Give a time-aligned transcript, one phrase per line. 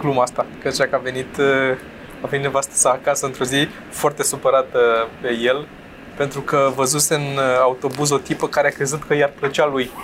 [0.00, 1.78] gluma asta, că zicea că a venit, uh,
[2.20, 5.66] a venit nevastă sa acasă într-o zi foarte supărată pe el
[6.16, 9.90] pentru că văzuse în uh, autobuz o tipă care a crezut că i-ar plăcea lui.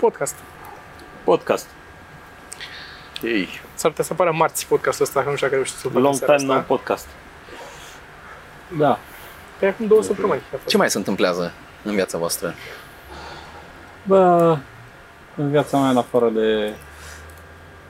[0.00, 0.34] Podcast.
[1.24, 1.66] Podcast.
[3.22, 6.04] Ei, S-ar putea să apară marți podcastul ăsta, că nu știu dacă reușiți să-l long
[6.04, 6.66] bateți time seara no asta.
[6.66, 7.06] podcast.
[8.78, 8.98] Da.
[9.58, 10.40] Pe acum două săptămâni.
[10.40, 10.66] a fost.
[10.66, 11.52] Ce mai se întâmplează
[11.82, 12.54] în viața voastră?
[14.02, 14.56] Bă,
[15.36, 16.74] în viața mea, în afară de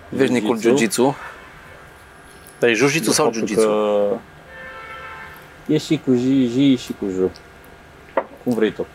[0.09, 1.17] Veșnicul jiu-jitsu.
[2.59, 3.67] Dar e jiu-jitsu de sau faptul jiu-jitsu?
[3.67, 4.19] Că
[5.67, 6.23] e și cu J,
[6.53, 7.17] J și cu J.
[8.45, 8.87] Cum vrei tu.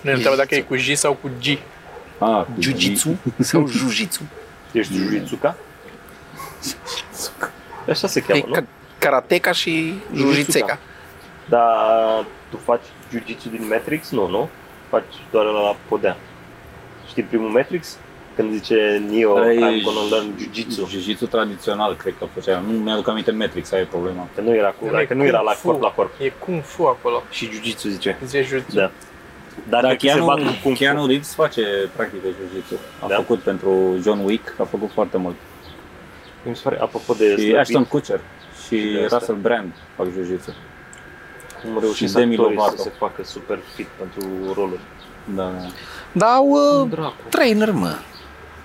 [0.00, 1.44] Ne întreabă dacă e cu J sau cu G.
[2.18, 4.22] Ah, cu Jiu-jitsu sau jiu-jitsu?
[4.78, 5.56] Ești jiu-jitsuka?
[7.90, 8.52] Așa se E cheamă, nu?
[8.52, 8.64] ca
[8.98, 10.78] karateca și jiu-jitseca.
[11.48, 14.10] Dar tu faci jiu-jitsu din Matrix?
[14.10, 14.48] Nu, nu?
[14.88, 16.16] Faci doar la podea.
[17.08, 17.96] Știi primul Matrix?
[18.36, 20.86] Când zice Neo, Ăla e I'm gonna learn jiu-jitsu.
[20.88, 22.58] Jiu-jitsu tradițional, cred că făcea.
[22.58, 24.28] Nu mi-aduc aminte Matrix, aia e problema.
[24.34, 25.66] Că nu era, cu, Nu, e că nu era la kung fu.
[25.68, 26.10] corp la corp.
[26.20, 27.22] E Kung Fu acolo.
[27.30, 28.18] Și jiu-jitsu zice.
[28.24, 28.74] Zice jiu-jitsu.
[28.74, 28.90] Da.
[29.68, 30.82] Dar, Dar cred că se bat Keanu, cu kung fu.
[30.82, 31.62] Keanu Reeves face
[31.96, 32.74] practic de jiu-jitsu.
[33.02, 33.14] A Da?
[33.16, 35.34] făcut pentru John Wick, a făcut foarte mult.
[36.42, 38.20] Mi se pare, apropo de Și slăbit, Ashton Kutcher
[38.66, 39.16] și de asta.
[39.16, 40.50] Russell Brand fac jiu-jitsu.
[41.62, 42.82] cum reușesc și Demi actorii să Lovato.
[42.82, 44.80] se facă super fit pentru roluri.
[45.34, 45.66] Da, da.
[46.12, 47.14] Da, au uh, Dracu.
[47.28, 47.94] trainer, mă.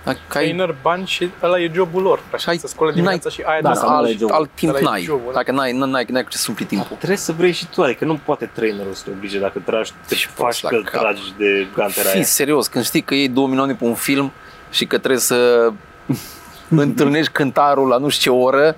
[0.04, 2.20] Dacă ai, Trainer, bani și ăla e jobul lor.
[2.38, 4.34] Și ai- să scoală dimineața și aia Da, da, sau nu alt, ai jobul.
[4.34, 5.02] alt timp Ăla e n-ai.
[5.02, 5.32] jobul, da.
[5.32, 6.96] Dacă n-ai, n-ai, n-ai cu ce să umpli timpul.
[6.96, 10.14] Trebuie să vrei și tu, adică nu poate trainerul să te oblige dacă tragi, te
[10.14, 11.00] Și faci prost la că cap.
[11.00, 12.14] tragi de gantera aia.
[12.14, 14.32] Fii serios, când știi că iei 2 milioane pe un film
[14.70, 15.68] și că trebuie să
[16.68, 18.76] întâlnești cântarul la nu știu ce oră,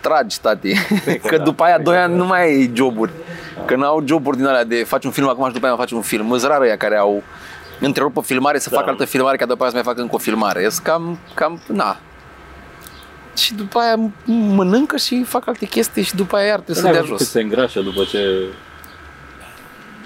[0.00, 0.72] tragi, tati.
[1.26, 3.10] Că da, după aia 2 ani nu mai ai joburi.
[3.66, 5.94] Că n-au joburi din alea de faci un film acum și după aia mai faci
[5.96, 6.30] un film.
[6.30, 7.22] Îți rară ăia care au
[7.86, 8.76] întrerupă filmare să Da.
[8.76, 10.68] facă altă filmare ca după aia să mai facă încă o filmare.
[10.68, 11.96] Sunt cam, cam, na.
[13.36, 13.94] Și după aia
[14.24, 17.30] mănâncă și fac alte chestii și după aia iar trebuie să dea Cât jos.
[17.30, 18.44] se îngrașă după ce...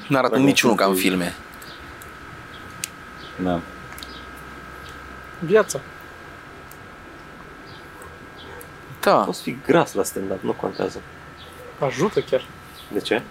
[0.09, 1.35] N-arată Dacă niciunul ca în sunt- filme.
[3.43, 3.61] Da.
[5.39, 5.81] Viața.
[9.01, 9.13] Da.
[9.13, 11.01] Poți fi gras la stand-up, nu contează.
[11.79, 12.45] Ajută chiar.
[12.93, 13.23] De ce?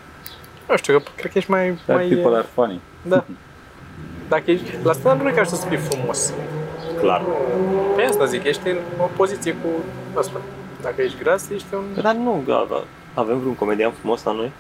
[0.70, 1.80] Nu știu, că cred că ești mai...
[1.86, 2.82] Dar mai people are funny.
[3.02, 3.26] Da.
[4.28, 4.72] Dacă ești...
[4.84, 6.34] La stand nu e ca și să fii frumos.
[7.00, 7.22] Clar.
[7.96, 9.70] Pe asta zic, ești în o poziție cu
[10.20, 10.42] asta.
[10.82, 12.02] Dacă ești gras, ești un...
[12.02, 12.84] Dar nu, da, da.
[13.14, 14.52] avem vreun comedian frumos la noi?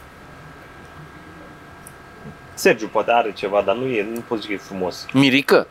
[2.53, 5.05] Sergiu poate are ceva, dar nu e, nu pot zice că e frumos.
[5.13, 5.67] Mirică?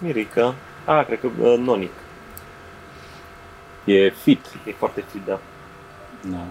[0.00, 0.54] Mirica.
[0.84, 1.92] A, cred că uh, Nonic.
[3.84, 4.46] E fit.
[4.66, 5.38] E foarte fit, da.
[6.20, 6.44] Da.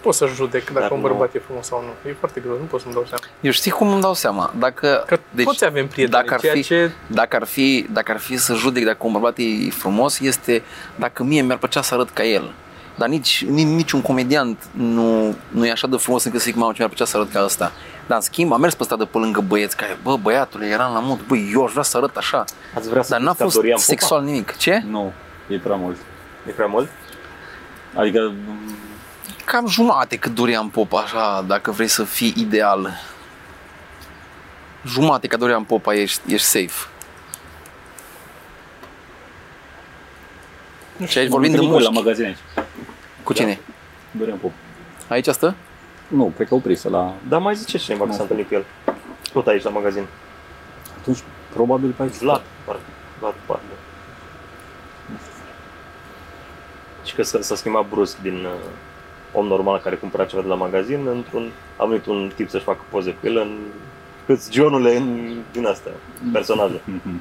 [0.00, 2.10] Pot să judec dacă Dar un nu- bărbat e frumos sau nu.
[2.10, 3.22] E foarte greu, nu pot să-mi dau seama.
[3.40, 4.52] Eu știi cum îmi dau seama?
[4.58, 6.90] Dacă, Că deci, toți avem prieteni, dacă ar, ceea fi, ce...
[7.06, 10.62] dacă, ar fi, dacă ar fi să judec dacă un bărbat e frumos, este
[10.96, 12.52] dacă mie mi-ar plăcea să arăt ca el.
[12.96, 16.70] Dar nici, nici niciun comediant nu, nu e așa de frumos încât să zic, mamă,
[16.72, 17.72] ce mi-ar plăcea să arăt ca ăsta.
[18.06, 20.98] Dar în schimb, am mers pe stradă pe lângă băieți care, bă, băiatule, eram la
[21.00, 22.44] mod, bă, eu aș vrea să arăt așa.
[22.74, 23.86] Ați vrea să Dar n-a fiți ca fost Dorian Popa?
[23.86, 24.56] sexual nimic.
[24.56, 24.82] Ce?
[24.88, 25.12] Nu,
[25.48, 25.96] e prea mult.
[26.48, 26.88] E prea mult?
[27.94, 28.32] Adică
[29.50, 32.90] Cam jumate cât Dorian Popa, așa, dacă vrei să fii ideal.
[34.86, 36.88] Jumate ca Dorian Popa ești, ești safe.
[41.06, 42.04] Și aici vorbim de Uite, Nicol la mușchi.
[42.04, 42.66] magazin aici.
[43.22, 43.58] Cu cine?
[44.10, 44.52] Dorian Pop.
[45.08, 45.54] Aici stă?
[46.08, 47.14] Nu, cred că oprise la...
[47.28, 48.16] Dar mai zice cineva că Nu.
[48.16, 48.64] s-a întâlnit cu el.
[49.32, 50.06] Tot aici la magazin.
[51.00, 51.18] Atunci,
[51.52, 52.14] probabil pe aici.
[52.14, 52.82] Vlad, parcă.
[53.18, 53.62] Vlad, parcă.
[57.04, 58.52] Și că s-a, s-a schimbat brusc din uh,
[59.32, 61.50] om normal care cumpăra ceva de la magazin într-un...
[61.76, 63.56] A venit un tip să-și facă poze cu el în...
[64.26, 65.92] Câți Johnule în, din astea,
[66.32, 66.80] personaje.
[66.84, 67.20] Mhm.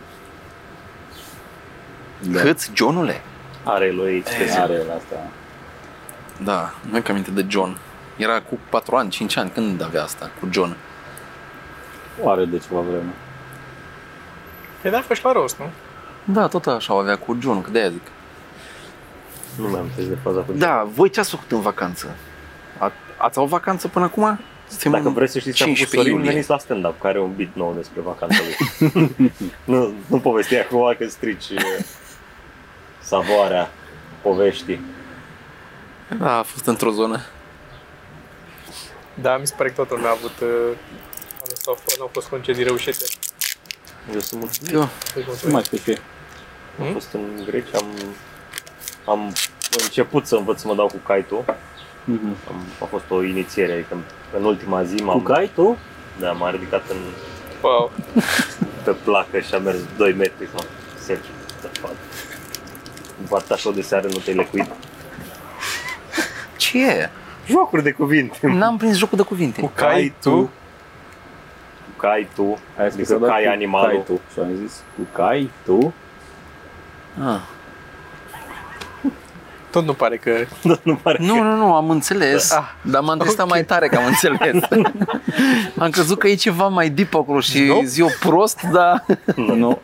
[2.19, 2.39] Da.
[2.39, 3.21] Câți, Johnule?
[3.63, 4.59] Are el o expresie.
[4.59, 5.15] Are el asta.
[6.43, 7.77] Da, nu am aminte de John.
[8.17, 10.75] Era cu 4 ani, 5 ani, când avea asta, cu John?
[12.23, 13.13] O are de ceva vreme.
[14.81, 15.69] Păi da, faci la rost, nu?
[16.23, 18.01] Da, tot așa o avea cu John, că de-aia zic.
[19.57, 22.15] Nu mai am de faza cu Da, voi ce ați făcut în vacanță?
[22.77, 24.39] A, ați avut vacanță până acum?
[24.67, 26.31] Suntem Dacă în vreți să știți ce a făcut 15 Sorin, iulie.
[26.31, 29.11] veniți la stand-up, care are un beat nou despre vacanța lui.
[29.73, 31.61] nu, nu povesti acum că strici uh,
[33.01, 33.71] savoarea
[34.21, 34.79] poveștii.
[36.19, 37.19] Da, a fost într-o zonă.
[39.13, 40.39] Da, mi se pare că toată lumea a avut...
[40.41, 40.47] Uh,
[41.41, 43.05] anul ăsta au fost, nu au fost concedii reușite.
[44.13, 44.73] Eu sunt mulțumit.
[44.73, 44.79] Eu,
[45.13, 45.53] Deci, Nu mulțumim.
[45.53, 45.99] mai știu ce e.
[46.85, 47.85] Am fost în Grecia, am,
[49.05, 49.33] am
[49.83, 51.43] început să învăț să mă dau cu kite-ul.
[52.03, 52.35] Mhm.
[52.47, 53.97] Am, a fost o inițiere, adică
[54.37, 55.77] în ultima zi Cu m-am, cai tu?
[56.19, 56.97] da, m-am ridicat în,
[57.61, 57.91] Wow.
[58.83, 60.65] pe placă și am mers 2 metri sau
[60.99, 61.29] Sergiu,
[61.61, 61.93] the fuck.
[63.29, 64.67] Vata show de seară nu te-ai lecuit.
[66.57, 67.09] Ce e?
[67.47, 68.47] Jocuri de cuvinte.
[68.47, 69.61] N-am prins jocul de cuvinte.
[69.61, 70.31] Cu cai tu.
[70.39, 70.49] Cu
[71.97, 73.95] cai tu, Ai adică scris cai animalul.
[73.95, 74.21] Cai tu.
[74.33, 75.93] Și am zis cu cai tu.
[77.25, 77.39] Ah.
[79.71, 80.31] Tot nu pare că...
[80.83, 81.39] nu pare Nu, că...
[81.39, 83.49] nu, nu, am înțeles, Ah, dar m-am testat ok.
[83.51, 84.63] mai tare că am înțeles.
[85.77, 87.85] am crezut că e ceva mai deep acolo și Nope.
[87.85, 89.05] zi eu prost, dar
[89.35, 89.79] Nu, nu,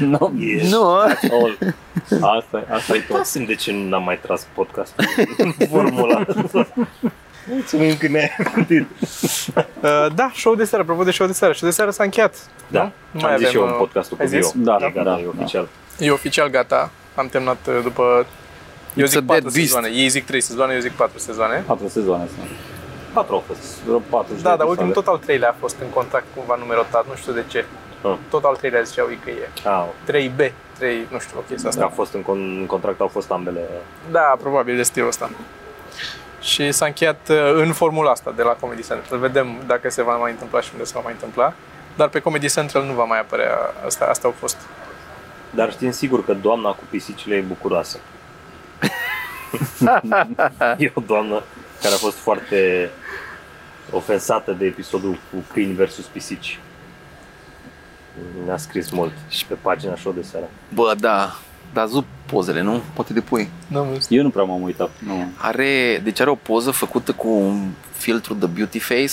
[0.00, 0.32] nu.
[0.38, 0.70] Yes.
[0.70, 0.82] nu.
[0.84, 1.58] All.
[2.10, 3.16] Asta, e- asta e tot.
[3.16, 5.04] Pasem de ce n-am mai tras podcastul
[5.38, 6.66] în formula asta.
[7.48, 8.86] Mulțumim că ne-ai gândit.
[9.80, 11.52] Uh, da, show de seară, apropo de show de seară.
[11.54, 12.34] Show de seară s-a încheiat.
[12.68, 13.26] Da, nu?
[13.26, 14.40] am zis și eu în uh, podcastul cu ai Dio.
[14.40, 14.52] zis?
[14.56, 15.68] Da, e da, gata, da, e oficial.
[15.98, 16.90] E oficial gata.
[17.14, 18.26] Am terminat uh, după...
[18.94, 19.54] Eu It's a zic dead 4 beast.
[19.72, 19.88] sezoane.
[19.88, 21.62] Ei zic 3 sezoane, eu zic 4 sezoane.
[21.66, 22.48] Patru sezoane sunt.
[23.12, 23.80] Patru au fost.
[23.86, 24.92] Vreo 40 Da, de dar ultimul episoade.
[24.92, 27.64] tot al treilea a fost în contract cumva numerotat, nu știu de ce.
[28.02, 28.14] Ah.
[28.30, 29.48] Tot al treilea ziceau ei că e.
[29.64, 31.84] Ah, 3B, 3, nu știu, o chestie asta.
[31.84, 33.60] a fost în, con- în contract au fost ambele.
[34.10, 35.30] Da, probabil de stilul ăsta.
[36.40, 39.18] Și s-a încheiat uh, în formula asta de la Comedy Central.
[39.18, 41.52] Vedem dacă se va mai întâmpla și unde se va mai întâmpla.
[41.96, 43.58] Dar pe Comedy Central nu va mai apărea.
[43.86, 44.56] Asta, asta au fost.
[45.50, 47.98] Dar știm sigur că doamna cu pisicile e bucuroasă.
[50.78, 51.42] e o doamnă
[51.82, 52.90] care a fost foarte
[53.90, 56.58] ofensată de episodul cu câini versus pisici.
[58.44, 60.48] Ne-a scris mult și pe pagina show de seară.
[60.74, 61.36] Bă, da,
[61.72, 62.82] dar zup pozele, nu?
[62.94, 63.48] Poate de pui.
[63.66, 64.06] Nu am văzut.
[64.08, 64.90] Eu nu prea m-am uitat.
[64.98, 65.28] Nu.
[65.36, 69.12] Are, deci are o poză făcută cu un filtru de beauty face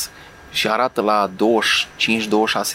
[0.52, 1.32] și arată la 25-26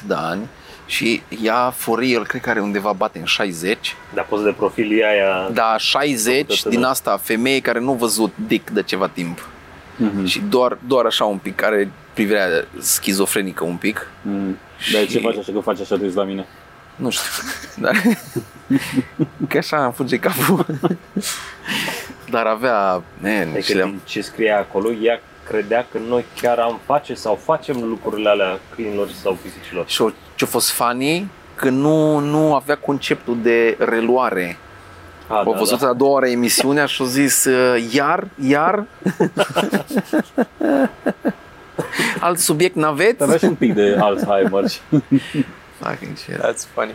[0.07, 0.49] de ani
[0.87, 4.99] și ea, for real, cred că are undeva bate în 60, Dar poza de profil
[5.00, 5.49] e aia...
[5.53, 6.91] dar 60 Făcută din tânăr.
[6.91, 9.49] asta femeie care nu a văzut dick de ceva timp
[9.99, 10.25] Mhm.
[10.25, 12.49] și doar, doar așa un pic, are privirea
[12.79, 14.59] schizofrenică un pic, Mm.
[14.93, 16.47] Dar Și- ce faci așa că faci așa de la mine?
[16.97, 17.25] nu știu,
[17.85, 17.97] dar
[19.49, 20.67] că așa îmi fuge capul.
[22.31, 26.81] dar avea, man, și Adică le-am, ce scria acolo, ea credea că noi chiar am
[26.87, 29.85] face sau facem lucrurile alea câinilor sau pisicilor.
[29.88, 34.56] Și o- ce-a fost funny, că nu, nu avea conceptul de reluare.
[35.29, 38.85] A, Au văzut a doua oară emisiunea și au zis uh, iar, iar.
[42.21, 43.23] Alt subiect n-aveți?
[43.23, 44.69] Avea și un pic de Alzheimer.
[44.69, 44.81] și-
[45.81, 46.35] Fucking shit.
[46.35, 46.94] That's funny.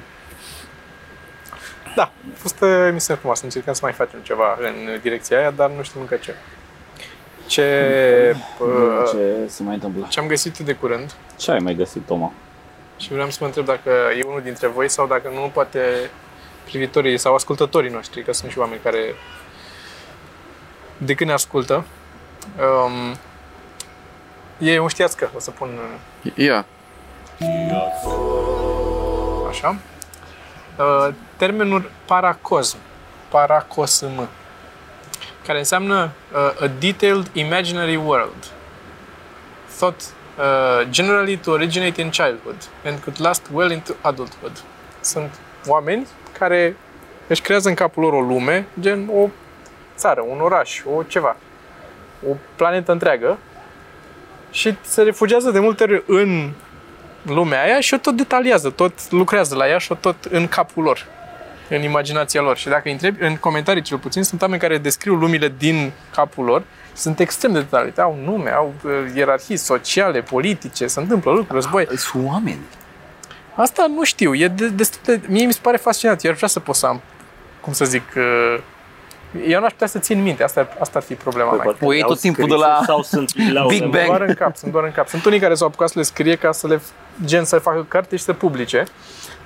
[1.96, 3.42] Da, a fost uh, emisiune frumoasă.
[3.44, 6.34] Încercăm să mai facem ceva în direcția aia, dar nu știm încă ce.
[7.48, 9.18] Ce, uh, Ce
[9.48, 10.06] se mai întâmplă?
[10.10, 12.32] ce am găsit de curând Ce ai mai găsit, Toma?
[13.02, 16.10] Și vreau să mă întreb dacă e unul dintre voi sau dacă nu, poate
[16.64, 19.16] privitorii sau ascultătorii noștri, că sunt și oameni care
[20.98, 21.86] de când ne ascultă.
[22.86, 23.18] Um,
[24.68, 25.70] e un știați că, o să pun
[26.24, 26.66] uh, Ia.
[29.50, 29.78] Așa.
[30.78, 32.78] Uh, termenul paracosm,
[33.30, 34.30] paracosm,
[35.46, 38.52] care înseamnă uh, a detailed imaginary world,
[39.78, 40.02] thought
[40.42, 44.64] uh, generally to originate in childhood and could last well into adulthood.
[45.02, 46.08] Sunt oameni
[46.38, 46.76] care
[47.28, 49.28] își creează în capul lor o lume, gen o
[49.96, 51.36] țară, un oraș, o ceva,
[52.30, 53.38] o planetă întreagă
[54.52, 56.50] și se refugiază de multe ori în
[57.22, 60.84] lumea aia și o tot detaliază, tot lucrează la ea și o tot în capul
[60.84, 61.06] lor,
[61.70, 62.58] în imaginația lor.
[62.58, 66.46] Și dacă îi întrebi, în comentarii cel puțin, sunt oameni care descriu lumile din capul
[66.46, 68.02] lor și sunt extrem de detaliate.
[68.02, 71.88] Au nume, au uh, ierarhii sociale, politice, se întâmplă lucruri, război.
[71.96, 72.60] Sunt oameni.
[73.56, 75.22] Asta nu știu, e de, destul de...
[75.28, 77.02] Mie mi se pare fascinant, eu ar vrea să pot să am,
[77.62, 78.60] cum să zic, uh,
[79.48, 81.76] eu nu aș putea să țin minte, asta, asta ar fi problema mea.
[81.82, 84.06] O iei au tot timpul de scris la Sau sunt la Big o- Bang.
[84.06, 85.08] Doar în cap, sunt doar în cap.
[85.08, 86.82] Sunt unii care s-au apucat să le scrie ca să le,
[87.26, 88.84] gen să facă carte și să publice,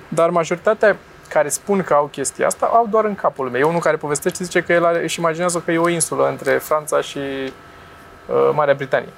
[0.08, 0.96] dar majoritatea
[1.36, 3.60] care spun că au chestia asta au doar în capul meu.
[3.60, 6.52] E unul care povestește zice că el are, își imaginează că e o insulă între
[6.52, 9.08] Franța și uh, Marea Britanie.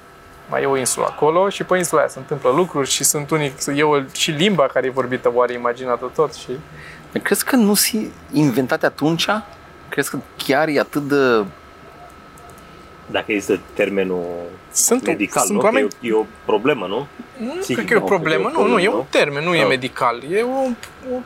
[0.49, 3.53] Mai e o insulă acolo și pe insula aia se întâmplă lucruri și sunt unii,
[3.75, 6.51] e o, și limba care e vorbită oare imaginată tot și
[7.23, 9.27] Crezi că nu si inventate atunci?
[9.89, 11.45] Crezi că chiar e atât de...
[13.05, 14.25] Dacă este termenul
[14.71, 15.63] sunt, medical, sunt nu?
[15.63, 17.07] oameni Că e, o, e o problemă, nu?
[17.37, 19.05] Nu Psihic, cred că e o nu, problemă, cred că nu, nu, e un nu?
[19.09, 19.67] termen, nu e Ah.
[19.67, 20.23] medical.
[20.31, 20.69] E o,
[21.15, 21.19] o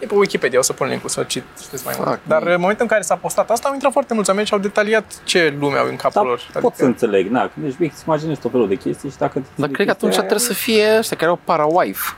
[0.00, 2.08] E pe Wikipedia, o să pun link-ul să cit, știți mai mult.
[2.08, 2.52] Fuck Dar me.
[2.52, 5.04] în momentul în care s-a postat asta, au intrat foarte mulți oameni și au detaliat
[5.24, 6.40] ce lume au în capul Dar lor.
[6.60, 9.42] pot să înțeleg, na, când ești mic, îți imaginezi tot felul de chestii și dacă...
[9.54, 12.16] Dar cred că atunci trebuie să fie ăștia care au para-wife.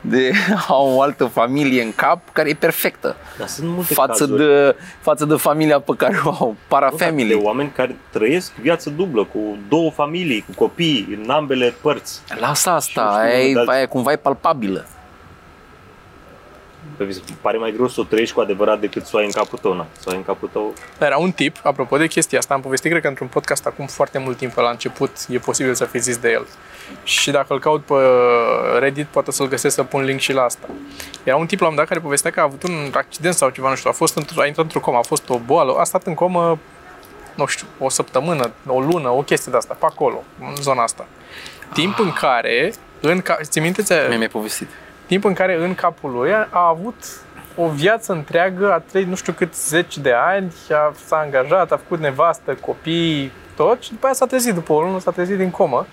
[0.00, 0.32] de
[0.68, 4.42] au o altă familie în cap care e perfectă Dar sunt multe față cazuri.
[4.44, 7.28] de, față de familia pe care o au, Nu, parafamily.
[7.28, 12.20] De oameni care trăiesc viață dublă, cu două familii, cu copii, în ambele părți.
[12.40, 14.86] Lasă asta, Și nu știu, aia, e, dar- aia e cumva e palpabilă.
[16.96, 19.30] Pe vis- pare mai greu să o trăiești cu adevărat decât să o ai în
[19.30, 19.74] capul tău.
[19.74, 19.86] Na.
[19.98, 20.74] Să o ai în capul tău.
[21.00, 24.18] Era un tip, apropo de chestia asta, am povestit, cred că într-un podcast acum foarte
[24.18, 26.46] mult timp la început, e posibil să fi zis de el.
[27.04, 27.94] Și dacă îl caut pe
[28.78, 30.66] Reddit, poate să-l găsesc să pun link și la asta.
[31.24, 33.68] Era un tip la un dat care povestea că a avut un accident sau ceva,
[33.68, 36.06] nu știu, a, fost într- a intrat într-o comă, a fost o boală, a stat
[36.06, 36.58] în comă,
[37.34, 41.06] nu știu, o săptămână, o lună, o chestie de asta, pe acolo, în zona asta.
[41.72, 44.68] Timp în care, în ca- ți minte ți-a- Mi-ai mai povestit.
[45.06, 46.94] Timp în care în capul lui a avut
[47.56, 51.76] o viață întreagă, a trăit nu știu cât zeci de ani, a, s-a angajat, a
[51.76, 55.50] făcut nevastă, copii, tot și după aia s-a trezit, după o lună s-a trezit din
[55.50, 55.86] comă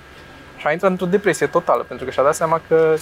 [0.58, 2.96] și a intrat într-o depresie totală, pentru că și-a dat seama că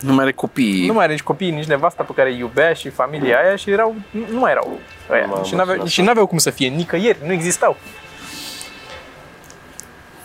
[0.00, 0.86] Nu mai are copii.
[0.86, 3.70] nu mai are nici copii, nici nevasta pe care îi iubea și familia aia și
[3.70, 4.78] erau, nu nu mai erau
[5.10, 5.26] aia.
[5.26, 7.76] Mamă, și, n-aveau, și și n-aveau cum să fie, nicăieri, nu existau.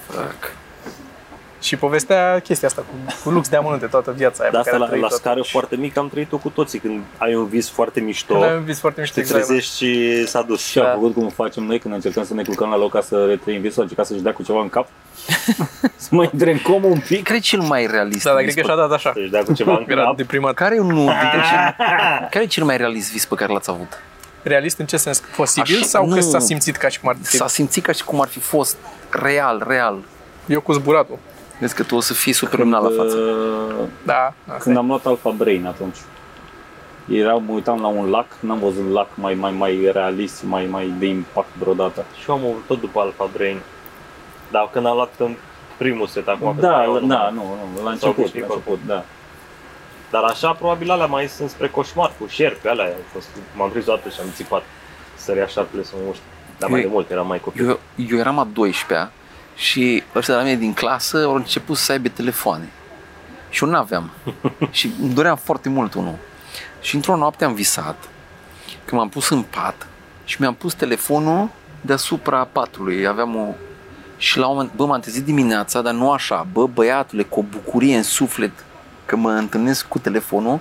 [0.07, 0.55] Fuck.
[1.61, 4.71] Și povestea chestia asta cu, cu lux de amănunte toată viața aia Dar pe asta
[4.71, 5.23] care a la, trăit la toată.
[5.23, 6.79] scară foarte mică am trăit-o cu toții.
[6.79, 9.45] Când ai un vis foarte mișto, Când ai un vis foarte mișto, te exact.
[9.45, 10.65] trezești și s-a dus.
[10.65, 10.91] Și a Da.
[10.91, 13.79] făcut cum facem noi când încercăm să ne culcăm la loc ca să retrăim visul,
[13.79, 14.87] a încercat să-și dea cu ceva în cap.
[15.95, 17.23] să mai intre în comă un pic.
[17.23, 18.23] Care e cel mai realist?
[18.23, 19.11] Da, dar vis cred că pe- și-a dat așa.
[19.15, 20.15] Deci dea cu ceva în Era cap.
[20.17, 20.53] deprimat.
[20.53, 21.75] Care e unul dintre cel...
[22.31, 24.01] Care e cel mai realist vis pe care l-ați avut?
[24.43, 25.21] Realist în ce sens?
[25.35, 26.21] Posibil Așa, sau că nu.
[26.21, 27.35] s-a simțit ca și cum ar fi?
[27.35, 28.77] S-a simțit ca și cum ar fi fost
[29.09, 29.97] real, real.
[30.45, 31.17] Eu cu zburatul.
[31.61, 33.15] Vezi că tu o să fii superluminal la față.
[33.17, 34.79] uh, Da, asta Când e.
[34.79, 35.95] am luat Alpha Brain atunci.
[37.09, 40.93] Erau, mă uitam la un lac, n-am văzut lac mai, mai, mai realist, mai, mai
[40.99, 42.05] de impact vreodată.
[42.19, 43.59] Și eu am avut tot după Alpha Brain.
[44.51, 45.35] Dar când am luat în
[45.77, 46.55] primul set acum.
[46.55, 47.31] că Da, mai au da, numai.
[47.33, 47.41] nu,
[47.75, 48.55] nu, la S-au început, dus la picor.
[48.55, 49.03] început, da.
[50.11, 53.87] Dar așa, probabil alea mai sunt spre coșmar, cu șerpi, alea au fost, m-am prins
[53.87, 54.63] o dată și am țipat.
[55.15, 56.21] Sărea șarpele să mă muște.
[56.57, 57.67] Dar mai Eu- de mult, eram mai copil.
[57.69, 59.11] Eu, eu eram a 12-a
[59.55, 62.69] și ăștia de la mine din clasă au început să aibă telefoane.
[63.49, 64.09] Și eu n-aveam.
[64.69, 66.15] și îmi doream foarte mult unul.
[66.81, 68.09] Și într-o noapte am visat
[68.85, 69.87] că m-am pus în pat
[70.25, 71.49] și mi-am pus telefonul
[71.81, 73.07] deasupra patului.
[73.07, 73.53] Aveam o...
[74.17, 77.43] Și la un moment, bă, m-am trezit dimineața, dar nu așa, bă, băiatule, cu o
[77.43, 78.51] bucurie în suflet
[79.05, 80.59] că mă întâlnesc cu telefonul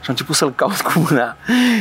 [0.00, 1.36] și am început să-l caut cu mâna.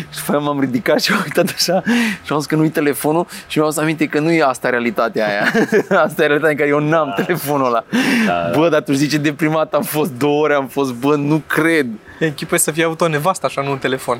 [0.09, 1.83] Și după aia m-am ridicat și am uitat așa
[2.23, 5.27] și am zis că nu-i telefonul și mi-am adus aminte că nu e asta realitatea
[5.27, 5.43] aia.
[6.05, 7.83] asta e realitatea în care eu n-am telefonul ăla.
[8.25, 8.51] Da.
[8.55, 11.87] Bă, dar tu zici ce deprimat am fost două ore, am fost, bă, nu cred.
[12.19, 14.19] Echipă să fie avut o nevastă așa, nu un telefon.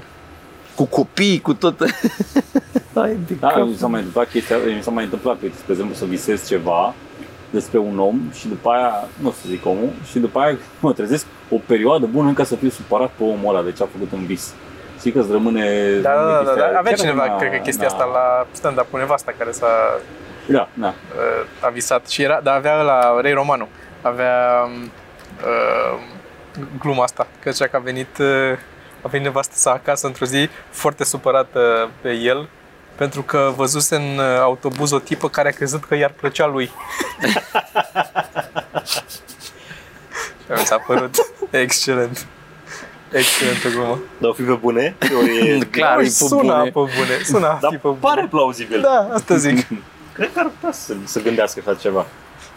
[0.76, 1.80] Cu copii, cu tot.
[2.96, 3.68] Hai de Da, cap.
[3.68, 6.94] mi s-a mai întâmplat chestia, mi s-a mai întâmplat, uite, spre exemplu, să visez ceva
[7.50, 10.94] despre un om și după aia, nu o să zic omul, și după aia mă
[10.94, 14.12] trezesc o perioadă bună încă să fiu supărat pe omul ăla de ce a făcut
[14.12, 14.54] în vis.
[15.00, 15.90] Știi că îți rămâne...
[16.02, 16.78] Da, da, da, da, chestia- da.
[16.78, 19.68] Avea chiar cineva, na- cred că chestia na- asta la stand-up cu nevasta care s-a
[20.48, 20.88] Da, da.
[20.88, 23.68] uh, a visat și era, dar avea la Ray Romano,
[24.02, 24.68] avea
[25.46, 26.00] uh,
[26.80, 28.58] gluma asta, că zicea că a venit, uh,
[29.02, 32.50] a venit nevastă sa acasă într-o zi foarte supărată pe el
[32.98, 36.72] pentru că văzuse în uh, autobuz o tipă care a crezut că i-ar plăcea lui.
[38.86, 39.00] și
[40.58, 41.16] mi s-a părut
[41.50, 42.26] excelent.
[43.12, 44.00] Excelentă glumă.
[44.18, 44.96] Dar o fi pe bune?
[45.22, 45.58] Ori e...
[45.72, 46.64] Clar, e pe sună bune.
[46.64, 47.98] pe bune, sună a fi Dar pe bune.
[48.00, 48.82] pare plauzibil.
[48.82, 49.68] Da, asta zic.
[50.14, 52.06] Cred că ar putea să, să gândească așa ceva.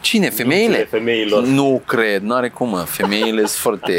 [0.00, 0.30] Cine?
[0.30, 0.76] Femeile?
[0.76, 1.42] Mințile Femeilor.
[1.42, 2.78] Nu cred, nu are cum, mă.
[2.78, 3.94] Femeile sunt foarte...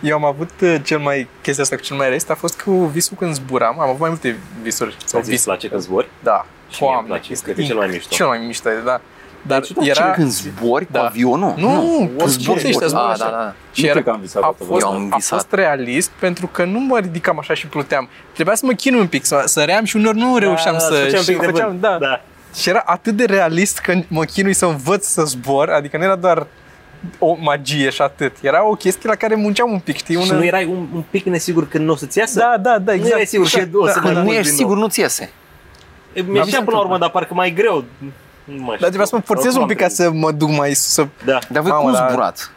[0.00, 2.70] Eu am avut uh, cel mai, chestia asta cu cel mai realist a fost cu
[2.70, 3.80] visul când zburam.
[3.80, 4.96] Am avut mai multe visuri.
[5.04, 5.44] Sau Ți se vis.
[5.44, 6.08] place când zbori?
[6.22, 6.46] Da.
[6.70, 8.08] Și mie îmi Doamne, place, este cred că e cel mai mișto.
[8.14, 9.00] Cel mai mișto, da.
[9.42, 10.04] Dar Ciudat, era...
[10.04, 11.04] ce, când zbori cu Da.
[11.04, 11.54] avionul?
[11.56, 13.24] Nu, când când zbori, ăștia zbori Ah, așa.
[13.24, 13.54] da, da.
[13.72, 15.38] Și Nu era, cred că am visat a asta, fost, Eu am a visat.
[15.38, 18.08] fost realist pentru că nu mă ridicam așa și pluteam.
[18.32, 20.92] Trebuia să mă chinui un pic, să săream și uneori nu reușeam da, să...
[20.92, 21.80] făceam un și pic de făceam, vânt.
[21.80, 21.96] da.
[22.00, 22.20] da.
[22.56, 26.16] Și era atât de realist că mă chinui să învăț să zbor, adică nu era
[26.16, 26.46] doar
[27.18, 28.32] o magie și atât.
[28.40, 30.14] Era o chestie la care munceam un pic, știi?
[30.22, 30.38] Și Una...
[30.38, 32.38] nu erai un, un pic nesigur când nu o să-ți iasă?
[32.38, 33.12] Da, da, da, exact.
[33.12, 34.00] erai sigur că exact, o să da.
[34.00, 34.68] mai Când nu mult ești din nou.
[34.68, 35.30] sigur, nu-ți iese.
[36.12, 37.84] E, Mi-e până la urmă, dar parcă mai greu.
[38.44, 40.92] Nu mai Dar trebuia să mă forțez un pic ca să mă duc mai sus,
[40.92, 41.06] să...
[41.24, 41.38] Da.
[41.50, 42.06] Dar voi Mamă, cum da.
[42.08, 42.50] zburați?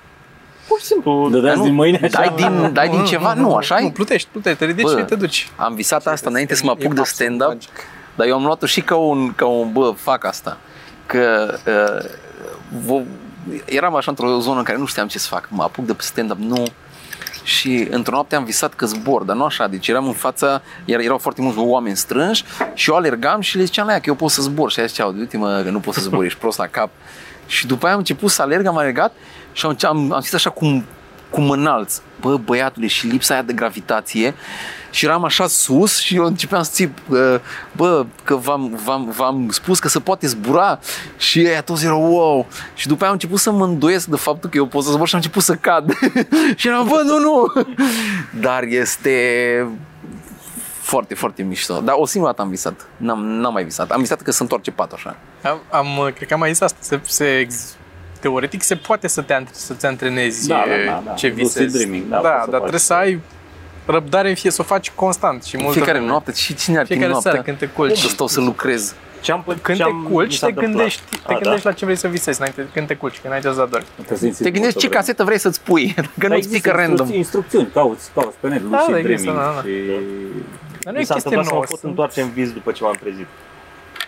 [0.68, 1.30] Pur și simplu.
[1.32, 2.20] Dădeați nu, din mâine așa.
[2.20, 3.34] Dai din, dai din ceva?
[3.34, 3.92] Nu, așa Nu, e?
[3.92, 5.50] plutești, plutești, te ridici Bă, și te duci.
[5.56, 7.70] Am visat asta înainte să mă E apuc de absolut stand-up, magic.
[8.16, 10.58] dar eu am luat-o și ca un, ca un bă, fac asta.
[11.06, 12.10] Că uh,
[12.86, 13.06] vo-
[13.66, 15.48] eram așa într-o zonă în care nu știam ce să fac.
[15.50, 16.66] Mă apuc de stand-up, nu.
[17.44, 21.00] Și într-o noapte am visat că zbor, dar nu așa, deci eram în fața, iar
[21.00, 24.16] erau foarte mulți oameni strânși și eu alergam și le ziceam la ea că eu
[24.16, 26.58] pot să zbor și ea zicea, uite mă, că nu pot să zbor, ești prost
[26.58, 26.90] la cap.
[27.48, 29.14] Și după aia am început să alerg, am alergat
[29.52, 30.86] și am, am, am zis așa cum
[31.34, 32.02] cum înalți.
[32.22, 34.34] Bă, băiatule, și lipsa aia de gravitație
[34.94, 37.36] și eram așa sus și eu începeam să țip, uh,
[37.72, 40.80] bă, că v-am, v-am, v-am spus că se poate zbura
[41.18, 42.48] și ei toți erau wow.
[42.74, 45.08] Și după aia am început să mă îndoiesc de faptul că eu pot să zbor
[45.08, 45.92] și am început să cad.
[46.56, 47.54] și eram, bă, nu, nu.
[48.46, 49.14] Dar este
[50.82, 51.80] foarte, foarte mișto.
[51.82, 52.86] Dar o singură dată am visat.
[52.98, 53.92] N-am, n-am mai visat.
[53.92, 55.16] Am visat că se întoarce patul așa.
[55.42, 56.78] Am, am, cred că am mai zis asta.
[56.82, 57.76] Se, se, ex-
[58.20, 61.12] teoretic se poate să te, antre- să te antrenezi Da, e, da, da, da.
[61.14, 61.78] ce Lucid visezi.
[61.78, 62.60] dreaming, da, da poți să dar faci.
[62.60, 63.20] trebuie să ai
[63.86, 66.08] răbdare fie să o faci constant și multă Fiecare vreme.
[66.12, 67.32] noapte, și cine ar fi Fiecare noaptea?
[67.32, 67.98] seară când te culci.
[67.98, 68.96] Să stau să lucrez.
[69.22, 70.76] Ce-am, plă- Când te ce-am, mi culci, s-a te întâmplat.
[70.76, 71.70] gândești, te A, gândești da?
[71.70, 73.86] la ce vrei să visezi înainte, când te culci, înainte să adormi.
[73.96, 75.02] Trebuie să insist Te gândești multă ce vreme.
[75.02, 76.92] casetă vrei să-ți pui, că Dar nu-ți există pică random.
[77.08, 79.62] instrucțiuni- Instrucțiuni, cauți, cauți pe net, Da, lucid da, există, dreaming da, da.
[79.68, 79.76] și...
[80.84, 81.60] Dar nu Mi e s-a chestie întâmplat să nouă.
[81.62, 83.28] mă pot sunt- întoarce în vis după ce m-am trezit.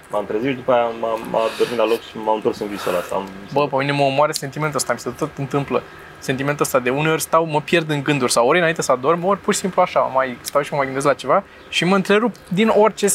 [0.09, 2.95] M-am trezit și după aia m-am, m-am dormit la loc și m-am întors în visul
[2.97, 3.15] ăsta.
[3.15, 5.83] Am, Bă, pe mine mă omoară sentimentul ăsta, mi se tot întâmplă.
[6.19, 9.39] Sentimentul ăsta de uneori stau, mă pierd în gânduri sau ori înainte să adorm, ori
[9.39, 12.35] pur și simplu așa, mai stau și mă mai gândesc la ceva și mă întrerup
[12.47, 13.07] din orice,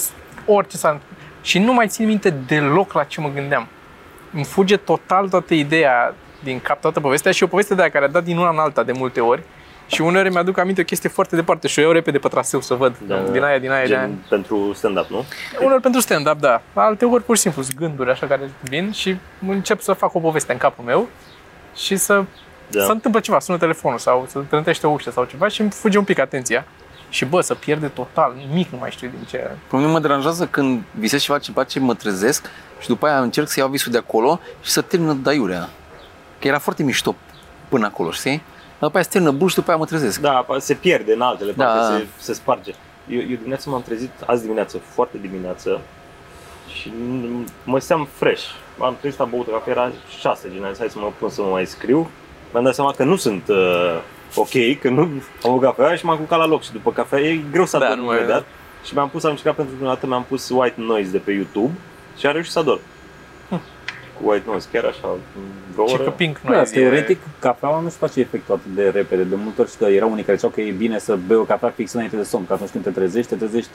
[0.47, 1.01] orice s-a
[1.43, 3.69] și nu mai țin minte deloc la ce mă gândeam.
[4.33, 8.05] Îmi fuge total toată ideea din cap, toată povestea și o poveste de aia care
[8.05, 9.43] a dat din una în alta de multe ori
[9.93, 12.75] și uneori mi-aduc aminte o chestie foarte departe și o iau repede pe traseu să
[12.75, 14.05] văd Da, din aia, din aia, din aia.
[14.05, 15.25] gen pentru stand-up, nu?
[15.61, 16.63] Uneori pentru stand-up, da.
[16.75, 19.17] Alte ori pur și simplu sunt gânduri așa care vin și
[19.49, 21.09] încep să fac o poveste în capul meu
[21.77, 22.25] și să
[22.71, 22.85] Da.
[22.85, 25.99] se întâmplă ceva, sună telefonul sau să trântește o ușă sau ceva și îmi fuge
[25.99, 26.65] un pic atenția.
[27.09, 29.37] Și bă, să pierde total, nimic nu mai știu din ce...
[29.71, 32.47] Pe mine mă deranjează când visez ceva ce ce mă trezesc
[32.81, 35.69] și după aia încerc să iau visul de acolo și să termină daiurea.
[36.39, 37.15] Că era foarte mișto
[37.69, 38.43] până acolo, știi?
[38.81, 40.21] Dar după aia se termină bun și după aia mă trezesc.
[40.21, 41.65] Da, se pierde în altele, Da.
[41.65, 41.83] da.
[41.97, 42.73] se, se sparge.
[43.09, 45.81] Eu, eu dimineața m-am trezit, azi dimineață, foarte dimineață,
[46.75, 48.43] și n- mă seam fresh.
[48.79, 51.29] M-am trezit, am băut o cafea, era 6, gen, am zis, hai să mă pun
[51.31, 52.11] să mă mai scriu.
[52.53, 54.01] Mi-am dat seama că nu sunt uh,
[54.35, 57.41] ok, că nu am băut cafea și m-am culcat la loc și după cafea e
[57.51, 58.45] greu să Da, adorm nu mai- imediat.
[58.85, 61.73] Și mi-am pus, am încercat pentru prima dată, mi-am pus White Noise de pe YouTube
[62.19, 62.81] și am reușit să adorm.
[64.23, 65.09] Cu White Noise, chiar așa,
[65.75, 66.03] vreo Și oră.
[66.03, 69.23] că Pink Da, Noise teoretic, cafeaua nu-și face efectul atât de repede.
[69.23, 71.43] De multe ori știu că erau unii care ziceau că e bine să bei o
[71.43, 73.71] cafea fix înainte de somn, că atunci când te trezești, te trezești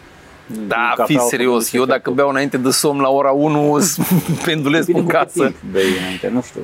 [0.67, 1.29] Da, cafeaua fi serios.
[1.51, 2.13] făcându-și Eu dacă efectul.
[2.13, 3.77] beau înainte de somn la ora 1,
[4.45, 5.43] pendulez Bine în cu cât casă.
[5.43, 6.61] timp bei înainte, nu știu.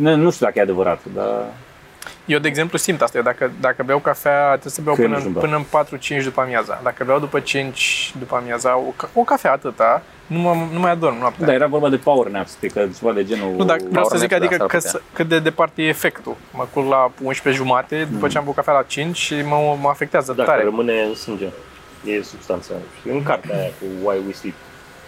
[0.00, 1.44] Nu, nu știu dacă e adevărat, dar
[2.26, 3.16] Eu, de exemplu, simt asta.
[3.18, 5.44] Eu dacă, dacă beau cafea, trebuie să beau Că până, nici nu în- beau.
[5.44, 6.80] până în 4-5 după amiaza.
[6.82, 10.90] Dacă beau după 5 după amiaza, o, ca- o cafea atâta, nu, mă, nu mai
[10.90, 11.46] adorm noaptea.
[11.46, 13.54] da, era vorba de power naps, cred că ceva de genul...
[13.56, 14.90] Nu, dar vreau să Power zic nap, da, adică s-ar că, putea.
[14.90, 16.36] să- cât de departe e efectul.
[16.52, 19.88] Mă culc la 11 jumate, după ce am băut cafea la 5 și mă, mă
[19.88, 20.62] afectează Dacă tare.
[20.62, 21.48] rămâne în sânge,
[22.04, 22.72] e substanța.
[23.02, 24.54] Și în cartea aia cu Why We Sleep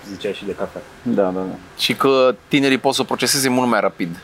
[0.09, 0.81] zicea și de cafea.
[1.03, 1.55] Da, da, da.
[1.79, 4.17] Și că tinerii pot să o proceseze mult mai rapid.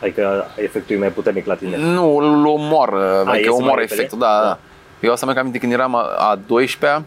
[0.00, 1.76] Adică efectul e mai puternic la tine.
[1.76, 3.94] Nu, îl omoară, adică iese mai omoară repede?
[3.94, 4.46] efectul, da, Da.
[4.46, 4.58] da.
[5.00, 7.02] Eu asta mi-am aminte când eram a, a 12-a,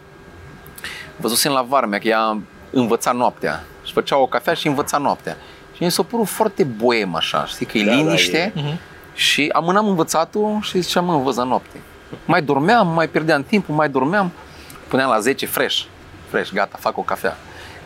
[1.17, 2.37] văzusem la varmea că ea
[2.71, 5.37] învăța noaptea și făcea o cafea și învăța noaptea.
[5.75, 8.79] Și mi s-a părut foarte boem așa, știi, că e Da, da, liniște e- Mhm.
[9.13, 11.77] și amânam învățatul și ziceam, mă, învăț la noapte.
[12.25, 14.31] Mai dormeam, mai pierdeam timpul, mai dormeam,
[14.87, 15.81] puneam la 10 fresh,
[16.29, 17.37] fresh, gata, fac o cafea.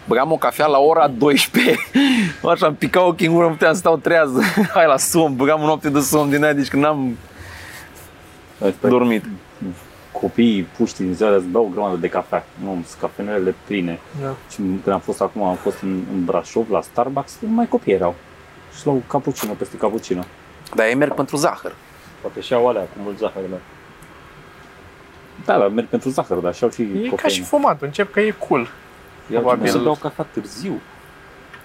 [0.08, 1.76] Băgam o cafea la ora 12,
[2.52, 4.41] așa, îmi pica ochii în gură, nu puteam să stau trează,
[4.76, 7.17] hai la somn, băgam o noapte de somn din aia, deci când n-am
[8.67, 9.26] Asta- dormit.
[10.21, 12.45] Copiii puști din ziua de azi beau o grămadă de cafea.
[12.63, 13.99] Nu, sunt cafenelele pline.
[14.21, 14.36] Da.
[14.49, 18.15] Și când am fost acum, am fost în, în Brașov, la Starbucks, numai copii erau.
[18.77, 20.23] Și luau cappuccino peste cappuccino.
[20.75, 21.73] Dar ei merg pentru zahăr.
[22.21, 23.55] Poate și au alea cu mult zahăr, da.
[25.45, 27.34] Da, dar merg pentru zahăr, dar și au și E ca cofeină.
[27.34, 28.69] și fumatul, încep că e cool.
[29.31, 29.71] Eu Probabil.
[29.71, 30.81] să beau cafea târziu.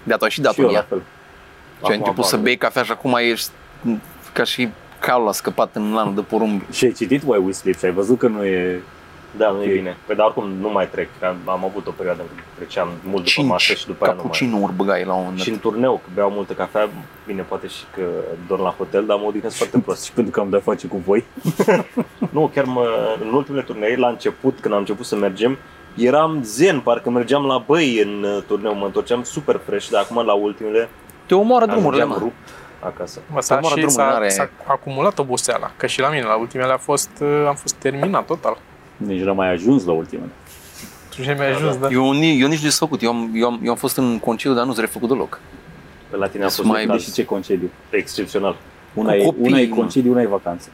[0.03, 0.85] De atunci și dat și eu în la ea.
[0.89, 0.97] fel.
[0.97, 1.03] Și
[1.81, 2.43] ai Acum început să apar.
[2.45, 3.49] bei cafea și acum ești
[4.33, 6.61] ca și calul a scăpat în lanul de porumb.
[6.71, 8.81] Și ai citit Why We Sleep și ai văzut că nu e...
[9.37, 9.97] Da, nu e E- bine.
[10.05, 11.09] Păi dar oricum nu mai trec.
[11.23, 14.13] Am, am avut o perioadă în care treceam mult după masă 5 și după aia
[14.13, 14.29] nu mai.
[14.31, 15.53] cappuccino-uri băgai la un moment Și dat.
[15.53, 16.89] în turneu, că beau multă cafea,
[17.25, 18.01] bine, poate și că
[18.47, 20.03] dorm la hotel, dar mă odihnesc foarte prost.
[20.05, 21.23] Și pentru că am de-a face cu voi.
[22.35, 22.85] Nu, chiar mă,
[23.21, 25.57] în ultimele turnee, la început, când am început să mergem,
[25.95, 30.25] eram zen, parcă mergeam la băi în uh, turneu, mă întorceam super fresh, dar acum
[30.25, 30.89] la ultimele
[31.25, 32.31] Te omoară drumurile, ajungeam mă.
[32.31, 33.19] rupt acasă.
[33.31, 36.35] Mă, s-a, Omoară și drumul, s-a, n-are- s-a acumulat oboseala, că și la mine, la
[36.37, 38.57] ultimele a fost, uh, am fost terminat total.
[38.97, 40.29] Nici n-am mai ajuns la ultimele.
[41.15, 41.87] Tu ce mi-ai ajuns, da?
[41.91, 44.19] Eu, ni- eu nici nu sunt făcut, eu am, eu, am, eu am fost în
[44.19, 45.39] concediu, dar nu s-a refăcut deloc.
[46.09, 47.69] Pe la tine a Sunt fost mai mai Și ce concediu?
[47.89, 48.55] excepțional.
[48.93, 49.75] Una, Cu e, copii, una e mă.
[49.75, 50.69] concediu, una e vacanță.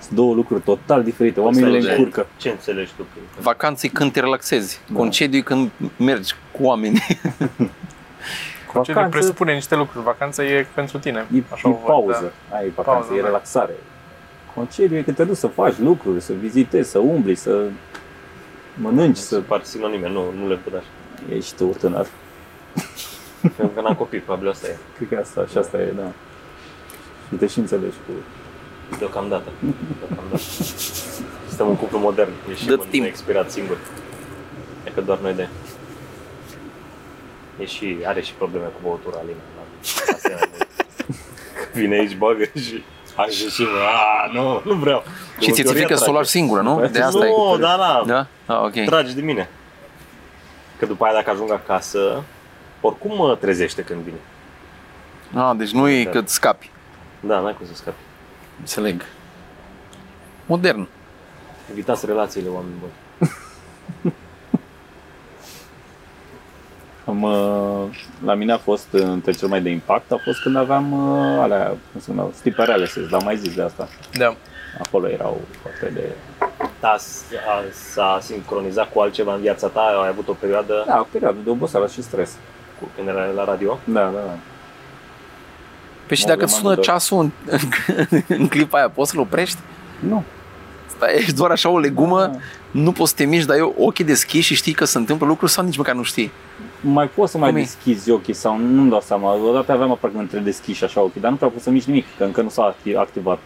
[0.00, 1.40] Sunt două lucruri total diferite.
[1.40, 1.98] Oamenii le Înțeleg.
[1.98, 2.26] încurcă.
[2.36, 3.02] Ce înțelegi tu?
[3.12, 6.66] prin- Vacanții când te relaxezi, concediu e când mergi cu
[8.76, 8.94] oameni.
[8.94, 10.04] Concediu presupune niște lucruri.
[10.04, 11.26] Vacanța e pentru tine.
[11.34, 12.32] E, Așa e o văd, pauză.
[12.50, 12.56] da.
[12.56, 13.26] Ai vacanță, Pauză, e da.
[13.26, 13.72] relaxare.
[14.54, 17.64] Concediu e că te duci să faci lucruri, să vizitezi, să umbli, să
[18.74, 19.40] mănânci, Să să...
[19.40, 21.34] par sinonime, nu, nu le văd așa.
[21.36, 22.06] Ești tu tânăr.
[23.40, 24.76] Pentru că n-am copii, probabil asta e.
[24.96, 26.02] Cred că asta, și asta e, da.
[27.28, 28.12] Și te și înțelegi cu...
[28.98, 29.48] Deocamdată.
[29.98, 30.42] Deocamdată.
[31.48, 33.04] Suntem un cuplu modern, ieșim Dă în timp.
[33.04, 33.76] expirat singur.
[34.84, 35.48] E că doar noi de.
[37.60, 39.38] E și, are și probleme cu băutura Alina.
[39.56, 39.62] la-
[40.12, 40.40] la seara.
[41.72, 42.82] Vine aici, bagă și
[43.16, 45.02] Hai și și, a, nu, nu vreau.
[45.40, 46.38] Și De ți-e multe ori frică ea să o lași trage.
[46.38, 46.86] singură, nu?
[46.88, 47.58] De asta nu, e.
[47.60, 48.02] da, da,
[48.46, 48.54] Da?
[48.54, 48.84] Ah, ok.
[48.84, 49.48] tragi de mine.
[50.78, 52.22] Că după aia dacă ajung acasă,
[52.80, 54.16] oricum mă trezește când vine.
[55.42, 56.70] Ah, deci nu e că scapi.
[57.20, 57.96] Da, n-ai cum să scapi.
[58.58, 59.04] Înțeleg.
[60.46, 60.88] Modern.
[61.70, 62.92] Evitați relațiile oameni buni.
[67.10, 70.56] Am, uh, la mine a fost, uh, între cel mai de impact, a fost când
[70.56, 73.88] aveam uh, alea, cum se numeau, stiperele, dar mai zis de asta.
[74.12, 74.34] Da.
[74.82, 76.04] Acolo erau foarte de...
[76.80, 79.80] Da, s- a- s-a sincronizat cu altceva în viața ta?
[80.02, 82.30] Ai avut o perioadă Da, o perioadă de oboseală și stres.
[82.80, 83.78] cu, când erai la radio?
[83.84, 84.34] Da, da, da.
[86.06, 86.84] Păi și Mă dacă aveam îți sună amândoi.
[86.84, 87.30] ceasul în,
[88.10, 89.58] în, în clipa aia, poți să-l oprești?
[89.98, 90.24] Nu.
[90.86, 92.38] Stai, ești doar așa o legumă, Da.
[92.70, 95.50] nu poți să te miști, dar eu ochii deschiși și știi că se întâmplă lucruri
[95.52, 96.30] sau nici măcar nu știi?
[96.80, 97.62] Mai poți să mai Cum e?
[97.62, 99.34] deschizi ochii sau nu-mi dau seama.
[99.34, 102.24] Odată aveam aproape între deschiși așa ochii, dar nu prea pot să mișc nimic, că
[102.24, 103.38] încă nu s-a acti- activat.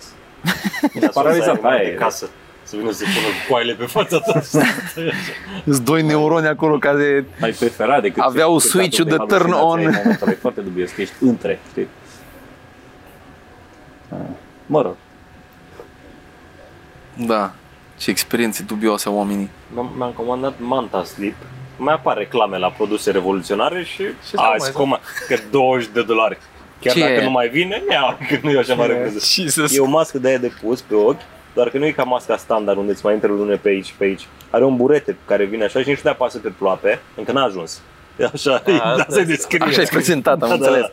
[0.94, 1.94] Ești paralizat, aia de e.
[1.94, 2.28] casă.
[2.62, 4.40] Să vină să pună coaile pe fața ta.
[5.64, 7.26] Sunt doi neuroni acolo care...
[7.40, 8.22] Ai prefera decât...
[8.22, 9.78] Aveau decât switch-ul atât de turn halucinații on.
[9.78, 10.32] ai în momentul ăla.
[10.32, 11.88] E foarte dubios că ești între, știi?
[14.08, 14.18] Ah,
[14.66, 14.94] Mă rog,
[17.26, 17.52] Da,
[17.98, 19.50] ce experiențe dubioase oamenii.
[19.72, 21.34] Mi-am, mi-am comandat Manta Sleep.
[21.76, 26.02] Mai apar reclame la produse revoluționare și, Și sau azi mai comand, că 20 de
[26.02, 26.38] dolari.
[26.80, 27.24] Chiar Ce dacă e?
[27.24, 29.18] nu mai vine, ia, că nu e așa mare preză.
[29.18, 31.20] Și să E o mască de aia de pus pe ochi,
[31.54, 33.94] doar că nu e ca masca standard unde îți mai intră lune pe aici și
[33.94, 34.26] pe aici.
[34.50, 37.42] Are un burete care vine așa și nici nu te apasă pe ploape, încă n-a
[37.44, 37.80] ajuns.
[38.18, 39.32] E așa, A, da, asta se este.
[39.32, 39.64] descrie.
[39.66, 40.80] Așa e prezentat, am Da, da, înțeles.
[40.80, 40.90] da.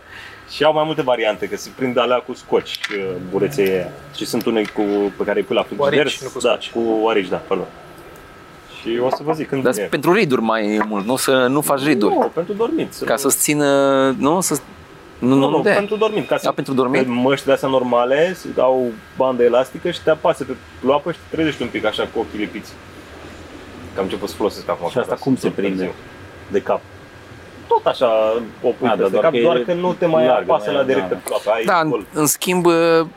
[0.56, 3.88] Și au mai multe variante, că se prind alea cu scoci, uh, bureței aia.
[4.16, 4.82] Și sunt unei cu,
[5.18, 6.00] pe care îi pui la frigider.
[6.00, 6.72] arici, nu cu da, scoci.
[6.72, 7.66] cu arici, da, pardon.
[8.82, 9.86] Și o să vă zic când Dar vine.
[9.86, 12.14] pentru riduri mai e mult, nu să nu faci riduri.
[12.14, 12.94] Nu, pentru dormit.
[12.94, 13.66] să Ca nu- să-ți țină,
[14.18, 14.42] nu?
[14.42, 14.58] Să,
[15.20, 15.70] nu, Nu, nu, nu, de.
[15.70, 16.28] pentru dormit.
[16.28, 17.02] Ca să, Da, pentru dormit?
[17.04, 21.62] Pe măștile astea normale au bandă elastică și te apasă pe ploapă și te trezești
[21.62, 22.72] un pic așa cu ochii lipiți.
[23.94, 24.90] Că am început să folosesc acum.
[24.90, 25.92] și asta cum se prinde
[26.52, 26.82] de cap?
[27.68, 28.08] Tot așa
[28.62, 30.26] o pui A, pe dar de doar cap, că e doar că nu te mai
[30.26, 31.50] largă, apasă nu e- la direct da, pe ploapă.
[31.50, 32.06] Ai Da, în, gol.
[32.14, 32.66] în schimb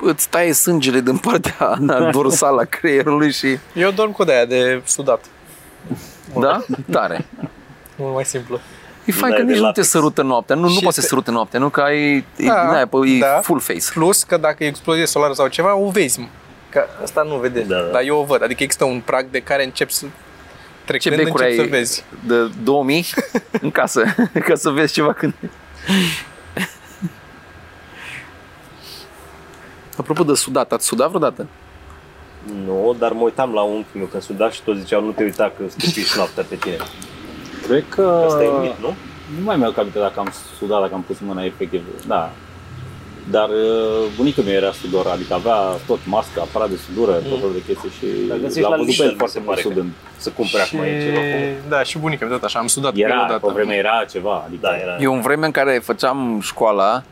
[0.00, 1.79] îți taie sângele din partea
[2.12, 3.59] dorsală a creierului și...
[3.74, 5.24] Eu dorm cu de-aia de sudat.
[6.40, 6.64] Da?
[6.90, 7.25] Tare.
[7.97, 8.61] Mult mai simplu.
[9.05, 9.88] E fain Da, că e nici de nu te latex.
[9.88, 10.57] sărută noaptea.
[10.57, 11.68] Nu, nu Și poți să este- sărută noaptea, nu?
[11.68, 13.27] Că ai, e, Da, da, e da.
[13.42, 13.81] full face.
[13.92, 16.29] Plus că dacă e explozie solară sau ceva, o vezi.
[16.70, 17.61] Că asta nu vede.
[17.61, 17.83] Da, da.
[17.92, 18.42] Dar eu o văd.
[18.42, 20.11] Adică există un prag de care încep să Ce
[20.85, 22.05] trecând becuri încep ai să vezi.
[22.27, 23.07] de 2000
[23.61, 24.03] în casă
[24.49, 25.35] ca să vezi ceva când...
[29.97, 31.47] Apropo de sudat, ați sudat vreodată?
[32.66, 35.52] Nu, dar mă uitam la unchiul meu când suda și tot ziceau nu te uita
[35.57, 36.76] că scupiși noaptea pe tine.
[37.66, 38.22] Cred că...
[38.26, 38.94] Asta e mit, nu?
[39.38, 41.83] Nu mai mi-au aminte dacă am sudat, dacă am pus mâna efectiv.
[42.07, 42.30] Da.
[43.30, 47.52] Dar uh, bunica mea era sudor, adică avea tot mască, aparat de sudură, tot felul
[47.52, 49.50] de chestii și Dar găsești l-am la văzut Lidl, pe el mi foarte se mult
[49.54, 49.92] pare că- sudând.
[50.16, 51.44] Să cumpere acum e ceva acolo.
[51.68, 52.59] Da, și bunica mea tot așa.
[52.59, 53.46] Am sudat pe el Era, odată.
[53.46, 54.96] pe vreme era ceva, adică Da, era.
[55.00, 57.02] Eu în vremea în care făceam școala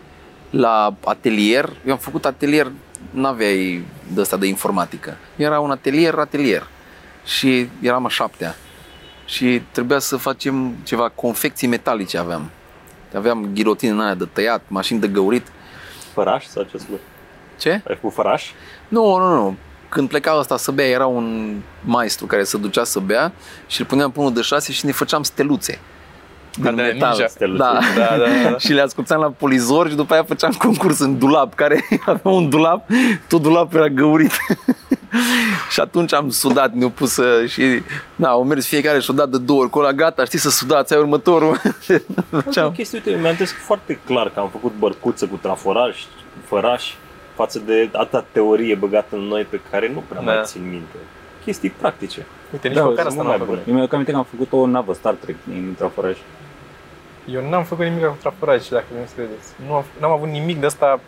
[0.51, 2.73] la atelier, eu am făcut atelier,
[3.11, 3.85] n-aveai
[4.15, 5.17] de ăsta de informatică.
[5.37, 6.67] Era un atelier, atelier.
[7.25, 8.55] Și eram a șaptea.
[9.25, 12.51] Și trebuia să facem ceva, confecții metalice aveam.
[13.17, 15.47] Aveam ghilotine în aia de tăiat, mașini de găurit.
[16.12, 17.01] Făraș sau ce spui?
[17.59, 17.71] Ce?
[17.71, 18.51] Ai făcut făraș?
[18.88, 19.57] Nu, nu, nu.
[19.88, 23.33] Când pleca ăsta să bea, era un maestru care se ducea să bea
[23.67, 25.79] și îl puneam pe unul de șase și ne făceam steluțe.
[26.55, 27.09] Din de metal.
[27.09, 27.27] ninja.
[27.27, 27.59] Steluțe.
[27.62, 27.79] Da.
[27.97, 28.59] Da, da, da.
[28.65, 32.49] și le ascultam la polizor și după aia făceam concurs în dulap, care avea un
[32.49, 32.88] dulap,
[33.29, 34.31] tot dulapul era găurit.
[35.73, 37.62] și atunci am sudat, ne-au pus să, și
[38.17, 40.93] na, au mers fiecare și dat de două ori, cu ăla, gata, știi să sudați,
[40.95, 41.61] ai următorul.
[41.79, 42.73] Asta e o Făceam.
[42.73, 43.35] chestie, uite, mi-am
[43.65, 45.97] foarte clar că am făcut bărcuță cu traforaj,
[46.45, 46.93] făraș,
[47.35, 50.33] față de atâta teorie băgată în noi pe care nu prea Da.
[50.33, 50.97] mai țin minte.
[51.45, 52.27] Chestii practice.
[52.53, 53.47] Uite, nici Da, măcar sunt asta mult n-am mai făcut.
[53.55, 53.62] bune.
[53.67, 56.17] Eu mi-am aminte că am făcut o navă Star Trek din traforaj.
[57.33, 59.49] Eu n-am făcut nimic cu traforaj, dacă nu credeți.
[59.67, 61.01] Nu am, n-am avut nimic de asta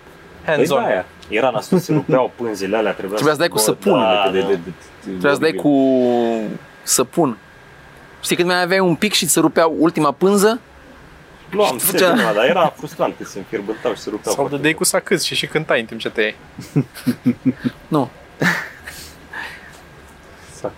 [0.44, 0.82] Păi hands-on.
[0.82, 1.04] da, aia.
[1.28, 4.40] Era nasul, se rupeau pânzele alea, trebuia, Trebuia să dai cu Bă, săpun, da, de,
[4.40, 4.46] da.
[4.46, 5.72] de, de, de, Trebuia să dai cu
[6.82, 7.36] săpun.
[8.22, 10.60] Știi când mai aveai un pic și ți se rupea ultima pânză?
[11.50, 14.24] Luam Și set făcea- din ăla, dar era frustrant că se înfierbântau și se rupeau.
[14.24, 16.34] Sau foarte dădeai cu sacâz și și cântai în timp ce te iei.
[17.88, 18.10] Nu,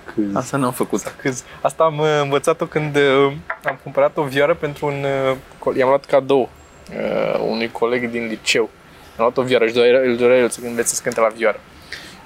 [0.07, 0.35] Sacâz.
[0.35, 1.01] asta n-am făcut.
[1.01, 1.44] Sacâz.
[1.61, 3.33] Asta am uh, învățat-o când uh,
[3.64, 5.05] am cumpărat o vioară pentru un...
[5.05, 6.49] uh, co- I-am luat cadou
[6.90, 8.70] uh, unui coleg din liceu.
[9.16, 11.61] Am luat o vioară, își dorea, îl dorea el să învețe să cânte la vioară.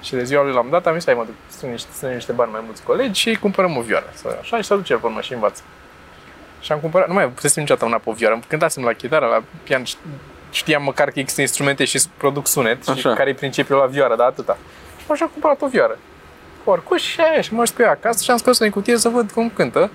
[0.01, 2.31] Și de ziua lui l-am dat, am zis, hai mă duc, strâng niște, strâng niște
[2.31, 4.05] bani mai mulți colegi și cumpărăm o vioară.
[4.13, 5.61] Să, așa și să duce el pe urmă și învață.
[6.59, 8.39] Și am cumpărat, nu mai pusesem niciodată una pe o vioară.
[8.47, 9.83] Cântasem la chitară, la pian,
[10.51, 13.13] știam măcar că există instrumente și produc sunet și Așa.
[13.13, 14.57] care e principiul la vioară, dar atâta.
[14.97, 15.97] Și așa am cumpărat o vioară.
[16.63, 19.09] Cu arcuș și aia, și mă cu ea acasă și am scos-o în cutie să
[19.09, 19.91] văd cum cântă.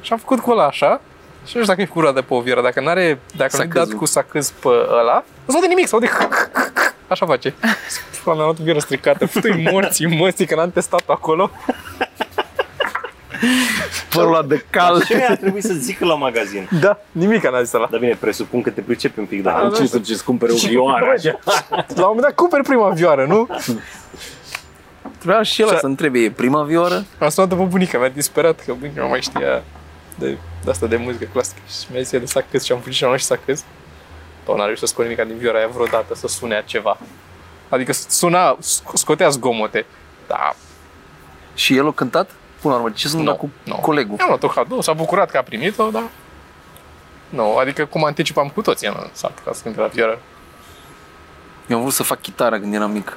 [0.00, 1.00] Și am făcut cu ăla așa.
[1.46, 3.76] Și nu știu dacă e cu de pe o vioară, dacă n-are, dacă nu-i dat
[3.76, 3.98] Sacâzul.
[3.98, 4.68] cu sacâz pe
[5.00, 6.08] ăla, nu se aude nimic, se aude
[7.08, 7.54] Așa face.
[8.26, 11.50] Am luat o vioară stricată, putui morții măsii, că n-am testat acolo.
[14.14, 15.04] Părul ăla de cal.
[15.04, 16.68] Ce ar trebui să zică la magazin?
[16.80, 17.86] Da, nimic n-a zis ăla.
[17.90, 20.56] Dar bine, presupun că te pricepi un pic, dar Am ce să ce cumpere o
[20.56, 21.38] vioară așa.
[21.74, 23.48] La un moment dat cumperi prima vioară, nu?
[25.18, 27.04] Trebuia și el Și- să întrebe, e prima vioară?
[27.18, 29.62] Am sunat pe bunica mea, disperat, că bunica mea mai știa
[30.18, 32.94] de, de asta de muzică clasică și mi-a zis ea de sacâz și am fugit
[32.96, 33.64] și am luat și sacâz.
[34.46, 36.98] Dar n-a reușit să scot nimic din vioara aia vreodată, să sune ceva.
[37.68, 39.84] Adică suna, sc- scotea zgomote.
[40.26, 40.54] Da,
[41.54, 42.30] Și el a cântat?
[42.60, 43.74] Până la urmă, ce sunt Nu, cu nu.
[43.74, 44.16] colegul?
[44.20, 46.02] am luat-o cadou, s-a bucurat că a primit-o, dar...
[47.28, 50.18] Nu, adică cum anticipam cu toții în sat ca să cânte la vioară.
[51.66, 53.16] Eu am vrut să fac chitară când eram mic.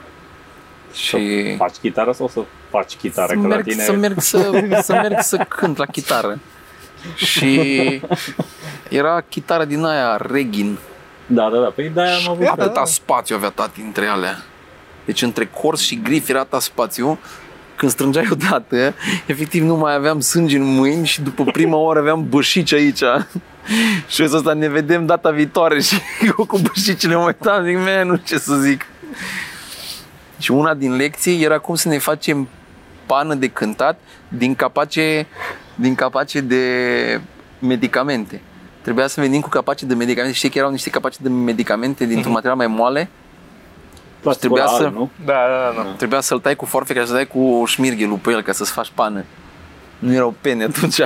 [0.93, 3.27] Și Faci chitară sau să faci chitară?
[3.27, 3.83] să Că la merg, tine...
[3.83, 6.39] să, merg să, să merg să cânt la chitară.
[7.15, 8.01] Și
[8.89, 10.77] era chitară din aia, Regin.
[11.25, 11.67] Da, da, da.
[11.75, 12.45] Păi de-aia am avut...
[12.47, 14.43] Atâta spațiu avea tati între alea.
[15.05, 17.19] Deci între cors și grif era atâta spațiu.
[17.75, 18.93] Când strângeai odată,
[19.25, 22.97] efectiv nu mai aveam sânge în mâini și după prima oră aveam bășici aici.
[24.07, 25.95] și eu zis, asta ne vedem data viitoare și
[26.37, 28.85] eu cu bășicile mă uitam, zic, "Man, nu știu ce să zic.
[30.41, 32.47] Și una din lecții era cum să ne facem
[33.05, 35.27] pană de cântat din capace,
[35.75, 36.65] din capace de
[37.59, 38.41] medicamente.
[38.81, 40.35] Trebuia să venim cu capace de medicamente.
[40.35, 43.09] Știi că erau niște capace de medicamente dintr-un material mai moale?
[44.19, 45.09] Plasticul trebuia ăla să- alb, nu?
[45.25, 45.83] Da, da, da.
[45.83, 45.89] da.
[45.97, 48.91] Trebuia să-l tai cu forfeca și să dai cu șmirghelul pe el ca să-ți faci
[48.95, 49.23] pană.
[49.99, 50.97] Nu erau pene atunci.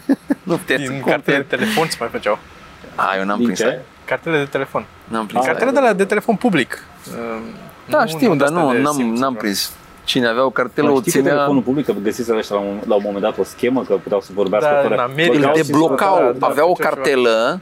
[0.42, 1.02] nu puteai să Din cumperi.
[1.10, 2.38] cartele de telefon se mai făceau.
[2.94, 3.66] A, eu n-am Din prins ce?
[3.66, 3.78] aia.
[4.04, 4.84] Cartele de telefon.
[5.08, 5.56] N-am prins Ah, aia.
[5.56, 6.84] Cartele de la de telefon public.
[7.86, 9.38] Uh, Da, nu- știu, nu dar de-astea nu, de n-am, simț, n-am nu.
[9.38, 9.72] prins.
[10.04, 11.32] Cine avea o cartelă Dar o știi că ținea...
[11.32, 14.20] telefonul public, că găsiseră ăștia la un, la un moment dat o schemă, că puteau
[14.20, 14.94] să vorbească Da, fără...
[14.94, 15.32] în America.
[15.34, 17.02] Băgau Îl și- deblocau, Da, da, aveau o făceau ceva.
[17.02, 17.60] cartelă,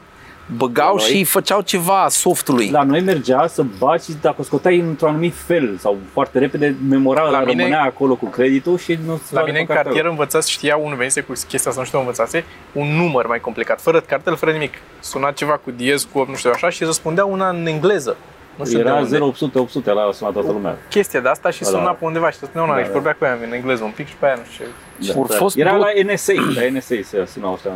[0.57, 1.17] băgau La noi?
[1.17, 2.71] și făceau ceva softului.
[2.71, 6.77] La noi mergea să bagi și dacă o scoteai într-un anumit fel sau foarte repede,
[6.89, 10.51] memora La la mine- rămânea acolo cu creditul și nu La mine în cartier învățați,
[10.51, 14.01] știa unul venise cu chestia asta, nu știu unde învățase, un număr mai complicat, fără
[14.01, 14.73] cartel, fără nimic.
[15.01, 18.17] Suna ceva cu diez, cu 8, nu știu așa, și răspundea una în engleză.
[18.61, 19.19] Nu știu de Era unde.
[19.19, 20.79] 0800 800 la a sunat toată lumea.
[20.89, 21.91] Chestia de asta și Da, suna da.
[21.91, 22.93] pe undeva și răspundea una Da, și da.
[22.93, 25.21] vorbea cu ea în engleză un pic și pe aia nu știu.
[25.21, 27.71] Au fost Era două- la NSA, la NSA se sunau ăștia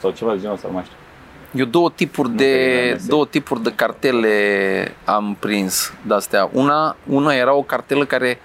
[0.00, 0.96] sau ceva de genul ăsta, nu mai știu.
[1.54, 4.32] Eu două tipuri Nu de, cred că e două tipuri de cartele
[5.04, 6.48] am prins de astea.
[6.52, 8.40] Una, una era o cartelă care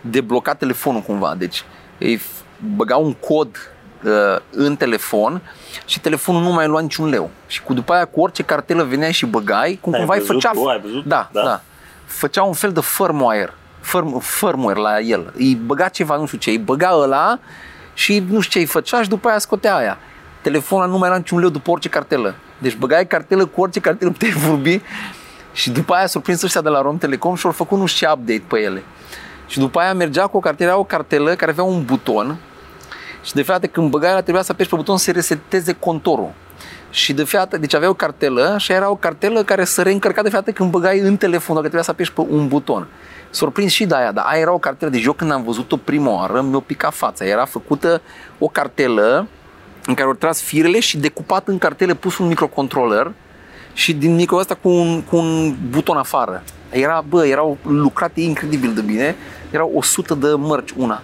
[0.00, 1.34] debloca telefonul cumva.
[1.38, 1.64] Deci
[1.98, 2.44] îi f-
[2.76, 3.60] băga un cod uh,
[4.50, 5.40] în telefon
[5.84, 7.30] și telefonul nu mai lua niciun leu.
[7.46, 10.34] Și cu după aia cu orice cartelă veneai și băgai, cum Ai cumva îi văzut
[10.34, 10.50] făcea...
[10.54, 10.64] tu?
[10.64, 11.04] Ai văzut?
[11.04, 11.46] Da, da, Da.
[11.46, 11.60] da.
[12.04, 15.32] Făcea un fel de firmware, firm, firmware la el.
[15.36, 17.38] Îi băga ceva, nu știu ce, îi băga ăla
[17.94, 19.98] și nu știu ce îi făcea și după aia scotea aia.
[20.40, 22.34] Telefonul nu mai era niciun leu după orice cartelă.
[22.58, 24.80] Deci băgai cartelă cu orice cartelă puteai vorbi
[25.52, 28.06] și după aia s-au prins ăștia de la Rom Telecom și au făcut nu știu
[28.06, 28.82] ce update pe ele.
[29.46, 32.36] Și după aia mergea cu o cartelă, era o cartelă care avea un buton
[33.22, 36.32] și de fiecare dată când băgai ăla trebuia să apeși pe buton să reseteze contorul.
[36.90, 40.22] Și de fiecare dată, deci avea o cartelă și era o cartelă care să reîncărca
[40.22, 42.86] de fiecare dată când băgai în telefon, dacă trebuia să apeși pe un buton.
[43.30, 46.10] Surprins și de aia, dar aia era o cartelă, deci eu când am văzut-o prima
[46.10, 47.24] oară mi-a picat fața.
[47.24, 48.00] Era făcută
[48.38, 49.26] o cartelă
[49.86, 53.12] în care au tras firele și decupat în cartele pus un microcontroller
[53.72, 56.42] și din micro ăsta cu un, cu un buton afară.
[56.70, 59.16] Era, bă, erau lucrate incredibil de bine,
[59.50, 61.02] erau 100 de mărci una.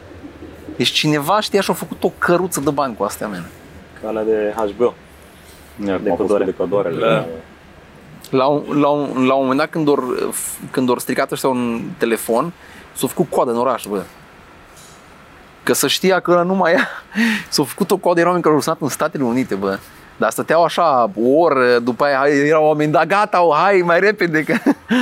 [0.78, 3.44] Deci cineva știa și a făcut o căruță de bani cu astea mele.
[4.02, 4.94] Ca alea de HBO.
[5.76, 6.44] De Decodoare.
[6.44, 7.06] decodoarele.
[7.06, 7.26] Da.
[8.30, 10.02] La un, la un, la un moment dat când or,
[10.70, 12.52] când or stricat ăștia un telefon,
[12.92, 14.02] s-a făcut coadă în oraș, bă.
[15.62, 16.88] Că să știa că ăla nu mai ia.
[17.48, 19.78] S-a făcut o coadă, erau oameni care au sunat în Statele Unite, bă.
[20.16, 24.00] Dar stăteau așa o oră, după aia hai, erau oameni, da gata, o, hai mai
[24.00, 24.54] repede, că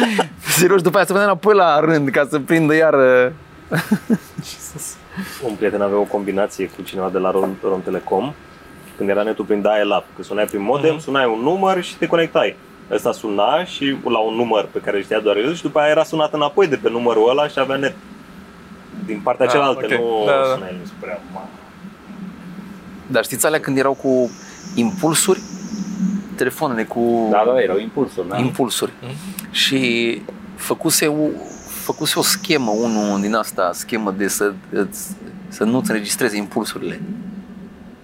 [0.59, 2.95] serios, după aia să vedem înapoi la rând ca să prindă iar
[5.47, 8.33] Un prieten avea o combinație cu cineva de la Rom, Rom Telecom
[8.97, 11.03] când era netul prin dial-up, că sunai prin modem, Mhm.
[11.03, 12.57] sunai un număr și te conectai.
[12.91, 15.91] Ăsta suna și la un număr pe care îl știa doar el și după aia
[15.91, 17.95] era sunat înapoi de pe numărul ăla și avea net.
[19.07, 19.91] Din partea Ah, cealaltă, ok.
[19.91, 20.55] nu Da, da.
[20.55, 21.49] suna el spre acum.
[23.07, 24.31] Dar știți alea când erau cu
[24.75, 25.41] impulsuri?
[26.37, 28.39] Telefoanele cu Da, da, erau impulsuri, da?
[28.39, 28.93] impulsuri.
[29.51, 30.23] Și
[30.55, 31.25] făcuse o,
[31.87, 35.17] făcuse o schemă, unul din asta, schemă de să, îți-
[35.49, 37.01] să nu-ți înregistreze impulsurile.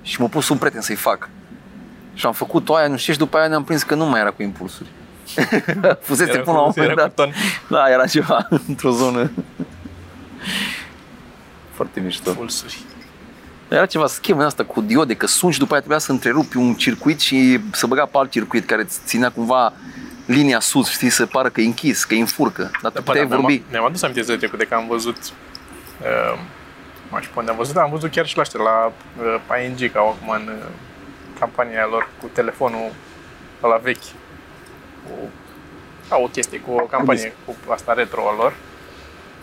[0.03, 1.29] Și m-a pus un prieten să-i fac.
[2.15, 4.31] Și am făcut-o aia, nu știu, și după aia ne-am prins că nu mai era
[4.31, 4.89] cu impulsuri.
[6.07, 7.15] Fusese Era până la un cu- moment era cu dat.
[7.15, 7.33] ton.
[7.69, 9.31] Da, era ceva într-o zonă.
[11.71, 12.31] Foarte mișto.
[12.33, 12.79] Pulsuri.
[13.69, 16.57] Era ceva schemă din asta cu diode, că suni și după aia trebuia să întrerupi
[16.57, 19.73] un circuit și să băga pe alt circuit care îți ținea cumva
[20.27, 22.71] linia sus, știi, să pară că e închis, că e în furcă.
[22.83, 23.63] Dar tu Da, puteai mi-am, vorbi.
[23.71, 26.39] mi-am adus aminte zilele trecute că am văzut uh,
[27.13, 29.93] mai știu pe unde am văzut, am văzut chiar și la ăștia, la uh, ING,
[29.93, 30.65] ca acum în uh,
[31.39, 32.91] campania lor cu telefonul
[33.61, 34.11] la vechi.
[35.05, 35.13] Cu,
[36.09, 38.53] au o chestie cu o campanie cu asta retro a lor.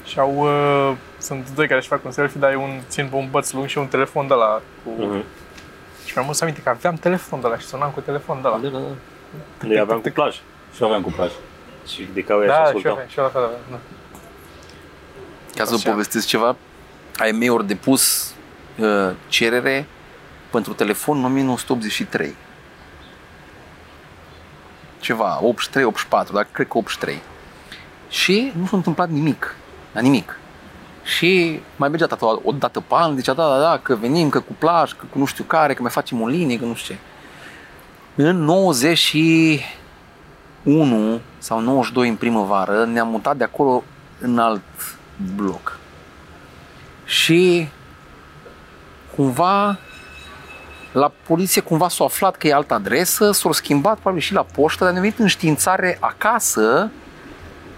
[0.06, 3.16] Și au, uh, sunt doi care își fac un selfie, dar e un, țin pe
[3.16, 4.90] un băț lung și un telefon de la cu...
[5.04, 5.24] Mhm.
[6.06, 8.58] Și mi-am adus aminte că aveam telefon de la și sunam cu telefon de la.
[8.58, 9.68] Da, da, da.
[9.68, 10.40] Noi aveam cu plaj
[10.80, 11.32] Și aveam cu plaj.
[11.88, 12.92] și ridicau ea și Da, și eu ascultau.
[12.92, 13.78] aveam, și eu la fel aveam, da.
[15.56, 15.90] Ca să vă Așa.
[15.90, 16.56] povestiți ceva,
[17.30, 18.34] IME-uri depus
[18.78, 19.88] uh, cerere
[20.52, 22.36] pentru telefon în 1983.
[25.00, 27.22] Ceva, 83, 84, dar cred că 83.
[28.10, 29.56] Și nu s-a întâmplat nimic,
[29.94, 30.40] dar nimic.
[31.04, 34.40] Și mai mergea tata o dată pe an, zicea, da, da, da, că venim, că
[34.40, 36.96] cu plaj, că cu nu știu care, că mai facem o linie, că nu știu
[36.96, 37.02] ce.
[38.24, 38.48] În
[40.70, 43.84] 91 sau 92 în primăvară ne-am mutat de acolo
[44.20, 44.62] în alt
[45.36, 45.78] bloc.
[47.06, 47.68] Și
[49.16, 49.78] cumva
[50.92, 54.84] la poliție cumva s-a aflat că e altă adresă, s-au schimbat probabil și la poștă,
[54.84, 56.92] dar ne-a venit înștiințare acasă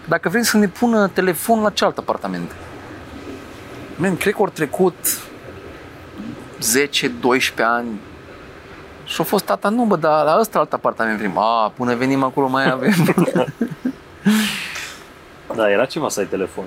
[0.08, 2.52] dacă vrem să ne pună telefon la cealalt apartament.
[3.96, 5.20] Man, cred că au trecut
[6.60, 8.00] 10-12 ani
[9.12, 11.38] și a fost tata, nu bă, dar la ăsta alt apartament vrem.
[11.38, 12.92] A, până venim acolo mai avem.
[15.56, 16.64] Da, era ceva să ai telefon.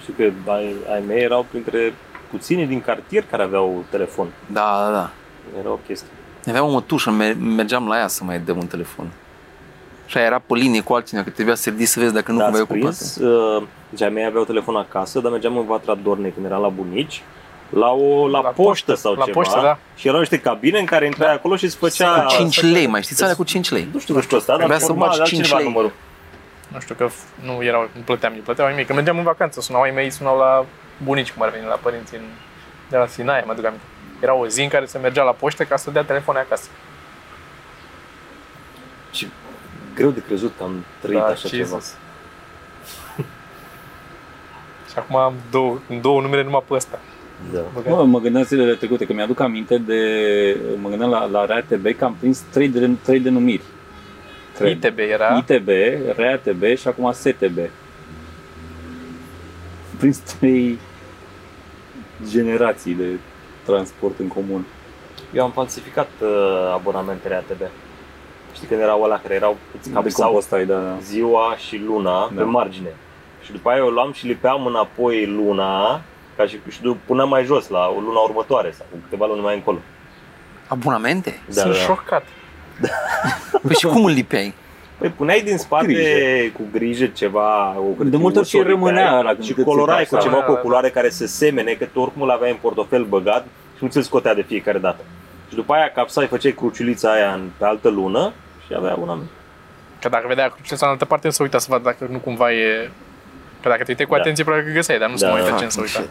[0.00, 1.94] Știu că ai, ai mei erau printre
[2.30, 4.26] puțini din cartier care aveau telefon.
[4.46, 5.10] da, da, da.
[5.60, 6.08] Era o chestie.
[6.46, 9.10] Aveam o mătușă, mer- mergeam la ea să mai dăm un telefon.
[10.06, 12.38] Și aia era pe linie cu altcineva, că trebuia să ridici să vezi dacă nu
[12.38, 12.94] da, cumva e ați ocupat.
[12.96, 16.60] prins, uh, deci ai mei aveau telefon acasă, dar mergeam în Vatra Dornei când eram
[16.60, 17.22] la bunici,
[17.68, 19.40] la, o, la, La poștă, poștă, sau la ceva.
[19.40, 19.78] poștă, da.
[19.96, 22.22] Și erau niște cabine în care intrai acolo și îți făcea...
[22.22, 23.88] Cu 5 lei, mai știți alea cu 5 lei?
[23.92, 25.66] Nu știu, nu știu ăsta, dar Trebuia să normal, bagi era 5 cineva lei.
[25.68, 25.92] numărul.
[26.68, 28.84] Nu știu că f- nu erau, nu plăteam, eu plăteau ai mei.
[28.84, 30.64] Când mergeam în vacanță, sunau ai mei, sunau la
[31.02, 32.22] bunici, cum ar veni, la părinții în,
[32.88, 33.84] de la Sinaia, mă duc aminte.
[34.20, 36.68] Era o zi în care se mergea la poștă ca să dea telefoane acasă.
[39.12, 39.28] Și
[39.94, 41.62] greu de crezut că am trăit Da, așa ceva.
[41.64, 41.94] Jesus.
[44.90, 46.98] Și acum am două, două numere numai pe ăsta.
[47.52, 47.60] Da.
[47.74, 47.92] Băgat.
[47.96, 50.00] Mă, mă gândeam zilele trecute, că mi-aduc aminte de...
[50.80, 53.62] Mă gândeam la, la RATB că am prins trei, de, trei denumiri.
[54.58, 54.84] Cred.
[54.84, 55.68] ITB era, ITB,
[56.16, 57.58] RATB și acum STB.
[59.90, 60.78] Am prins trei
[62.30, 63.06] generații de
[63.64, 64.64] transport în comun.
[65.34, 66.28] Eu am falsificat uh,
[66.74, 67.60] abonamentele ATB.
[68.54, 70.98] Știi când erau alea care erau îți de capsau compostai, da.
[71.02, 72.42] ziua și luna Da.
[72.42, 72.94] pe margine.
[73.44, 76.00] Și după aia eu luam și lipeam înapoi luna
[76.38, 79.40] ca și, și du- puneam mai jos la o luna următoare sau cu câteva luni
[79.40, 79.78] mai încolo.
[80.66, 81.40] Abonamente?
[81.46, 81.78] Da, sunt da.
[81.78, 82.24] șocat.
[83.66, 84.54] Păi și cum îl lipeai?
[84.98, 86.52] Păi puneai din spate Grijă.
[86.52, 89.62] cu grijă ceva, o De multe ori și hârtiuță, rămânea lipeai ăla când și te
[89.62, 90.44] colorai țipa cu ceva așa.
[90.44, 93.46] cu o culoare care se semene, că tu oricum îl aveai în portofel băgat
[93.76, 95.00] și nu ți-l scotea de fiecare dată.
[95.48, 98.32] Și după aia capsai, făceai cruciulița aia în, pe altă lună
[98.66, 99.18] și avea un an.
[100.00, 102.52] Că dacă vedea cruciuleța în altă parte, nu se uita să vadă dacă nu cumva
[102.52, 102.90] e...
[103.62, 104.20] Că dacă te uitai cu Da.
[104.20, 105.58] atenție, probabil că găseai, dar nu se Da, mai uita da.
[105.58, 106.10] ce nu se uita.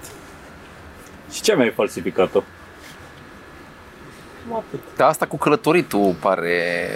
[1.31, 2.43] Și ce mai ai falsificat-o?
[4.95, 6.89] Dar asta cu călătoritul pare...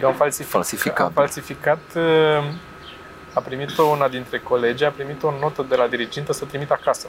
[0.00, 0.52] Eu am falsificat.
[0.52, 1.06] Falsificat.
[1.06, 2.44] Am falsificat uh,
[3.32, 7.08] a primit-o una dintre colegi, a primit o notă de la dirigintă să trimit acasă.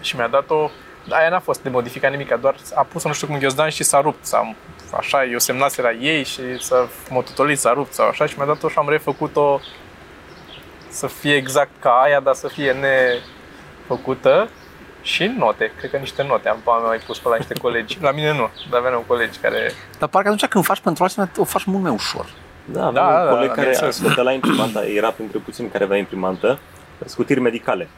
[0.00, 0.70] Și mi-a dat-o,
[1.08, 4.00] aia n-a fost de modificat nimic, doar a pus nu știu cum ghiozdan și s-a
[4.00, 4.24] rupt.
[4.24, 4.54] S-a,
[4.96, 8.68] așa, eu semnase la ei și s-a mototolit, s-a rupt sau așa și mi-a dat-o
[8.68, 9.60] și am refăcut-o
[10.90, 14.48] să fie exact ca aia, dar să fie nefăcută
[15.02, 17.98] și note, cred că niște note am am mai pus pe la niște colegi.
[18.06, 21.44] La mine nu, dar aveam colegi care Dar parcă atunci când faci pentru altcineva, o
[21.44, 22.26] faci mult mai ușor.
[22.64, 23.96] Da, Da, da, da, un da, coleg da, care bineînțeles.
[23.96, 26.58] scotea la imprimanta, era printre puțini care avea imprimantă,
[27.04, 27.88] scutiri medicale.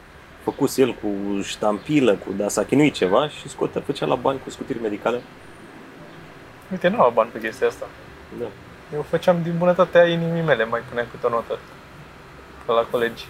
[0.43, 4.49] făcuse el cu ștampilă, cu da, s-a chinuit ceva și scotea, făcea la bani cu
[4.49, 5.21] scutiri medicale.
[6.71, 7.85] Uite, nu au bani pe chestia asta.
[8.39, 8.45] Da.
[8.93, 11.59] Eu făceam din bunătatea inimii mele, mai puneam câte o notă.
[12.65, 13.25] Ca la colegi.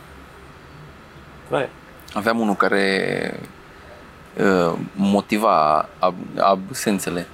[1.49, 1.69] Fraie.
[2.13, 3.39] Aveam unul care
[4.39, 7.27] uh, motiva ab- absențele.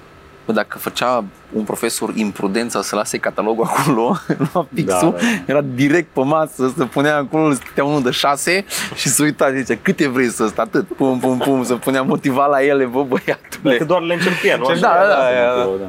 [0.46, 4.16] Bă, dacă făcea un profesor imprudența să lase catalogul acolo,
[4.52, 5.26] lua pixul, Da, da.
[5.46, 9.78] era direct pe masă, se punea acolo, scritea unul de șase și se uita, zice,
[9.78, 13.72] câte vrei să ăsta, atât, pum, pum, pum, se punea motiva la ele, bă, băiatule.
[13.72, 14.64] Dacă doar le încep nu?
[14.66, 15.60] Da, Așa, da, da.
[15.60, 15.86] Acolo, da.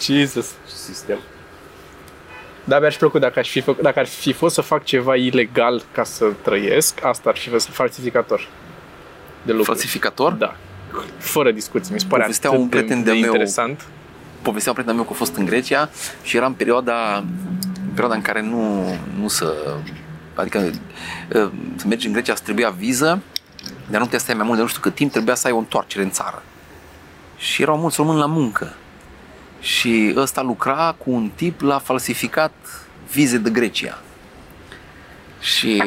[0.00, 0.50] Jesus.
[0.84, 1.18] Sistem.
[2.64, 5.16] Dar mi-ar fi plăcut dacă, aș fi făcut, dacă ar fi fost să fac ceva
[5.16, 8.48] ilegal ca să trăiesc, asta ar fi fost falsificator
[9.42, 9.64] de lucruri.
[9.64, 10.32] Falsificator?
[10.32, 10.56] Da.
[11.18, 11.92] Fără discuții.
[11.92, 13.24] Mi se pare Povestea atât un prieten de, de-al meu.
[13.24, 13.86] interesant.
[14.42, 15.90] povestea un prieten meu că a fost în Grecia
[16.22, 17.16] și era în perioada,
[17.84, 18.84] în perioada în care nu,
[19.20, 19.76] nu să...
[20.34, 23.22] Adică uh, să mergi în Grecia, să trebuia viză,
[23.90, 25.52] dar nu putea să stai mai mult de nu știu cât timp, trebuia să ai
[25.52, 26.42] o întoarcere în țară.
[27.36, 28.74] Și erau mulți români la muncă.
[29.62, 32.52] Și ăsta lucra cu un tip la falsificat
[33.12, 33.98] vize de Grecia.
[35.40, 35.82] Și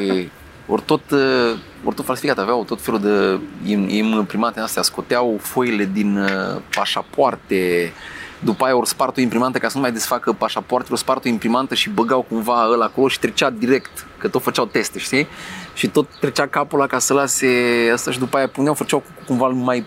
[0.67, 3.39] ori tot, uh, ori tot falsificat, aveau tot felul de
[3.71, 7.91] im- imprimante astea, scoteau foile din uh, pașapoarte,
[8.39, 11.27] după aia ori spart o imprimantă ca să nu mai desfacă pașapoartele, ori spart o
[11.27, 15.27] imprimantă și băgau cumva ăla acolo și trecea direct, că tot făceau teste, știi?
[15.73, 17.47] Și tot trecea capul ăla ca să lase
[17.93, 19.85] asta și după aia puneau, făceau cumva mai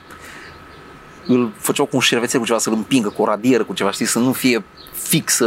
[1.29, 4.07] îl făceau cu un șervețel cu ceva să-l împingă cu o radieră, cu ceva, știi,
[4.07, 5.47] să nu fie fixă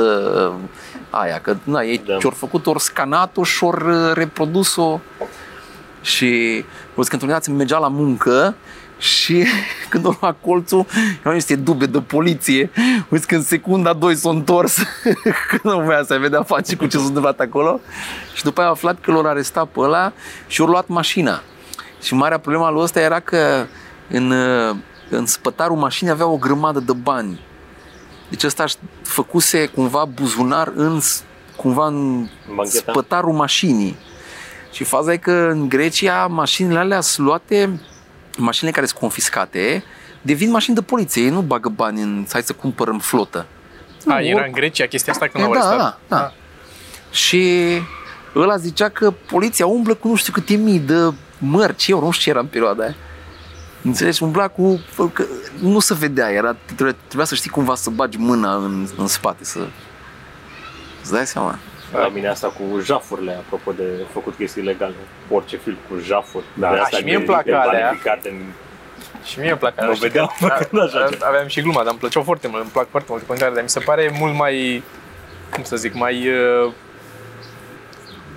[0.54, 0.70] uh,
[1.10, 2.14] aia, că na, ei Da.
[2.14, 2.28] da.
[2.28, 5.00] ori făcut, ori scanat-o și ori uh, reprodus-o
[6.02, 6.64] și
[6.94, 8.56] văd că într-o dimineață mergea la muncă
[8.98, 9.46] și
[9.90, 10.86] când o lua colțul,
[11.20, 12.70] erau niște dube de poliție.
[13.10, 14.78] Uite că în secunda 2 s-a întors
[15.50, 17.80] când nu voia să vedea face cu ce s-a întâmplat acolo.
[18.34, 20.14] Și după aia a aflat că l-au arestat pe ăla
[20.48, 21.42] și au luat mașina.
[22.02, 23.66] Și marea problema lui ăsta era că
[24.10, 24.76] în, uh,
[25.16, 27.40] în spătarul mașinii avea o grămadă de bani.
[28.30, 31.24] Deci ăsta își făcuse cumva buzunar în, s-
[31.56, 32.92] cumva în Bancheta?
[32.92, 33.96] spătarul mașinii.
[34.72, 37.80] Și faza e că în Grecia mașinile alea sunt luate,
[38.38, 39.84] mașinile care sunt confiscate,
[40.22, 41.24] devin mașini de poliție.
[41.24, 43.46] Ei nu bagă bani în, hai să cumpărăm flotă.
[44.08, 46.00] A, Nu, era or- în Grecia chestia asta când E, au da, arestat?
[46.08, 46.34] da, da.
[47.12, 47.62] Și
[48.36, 52.24] ăla zicea că poliția umblă cu nu știu câte mii de mărci, eu nu știu
[52.24, 52.96] ce era în perioada aia.
[53.84, 54.24] Înțelegi?
[54.24, 54.82] Umbla cu...
[55.14, 55.26] Că
[55.60, 59.44] nu se vedea, era, trebuia, trebuia să știi cumva să bagi mâna în, în spate,
[59.44, 59.60] să...
[61.02, 61.58] Îți dai seama?
[61.94, 64.94] La mine asta cu jafurile, apropo de făcut chestii ilegale.
[65.30, 66.44] Orice film cu jafuri.
[66.54, 66.70] Da.
[66.70, 67.66] de Da, astea și mie îmi plac de- alea.
[67.80, 68.36] valorificate în
[69.24, 71.26] Și mie îmi plac Mă vedeam făcând așa ceva.
[71.28, 73.70] Aveam și gluma, dar îmi plăceau foarte mult, îmi plac foarte mult continuare, dar mi
[73.70, 74.84] se pare mult mai,
[75.54, 76.72] cum să zic, mai uh,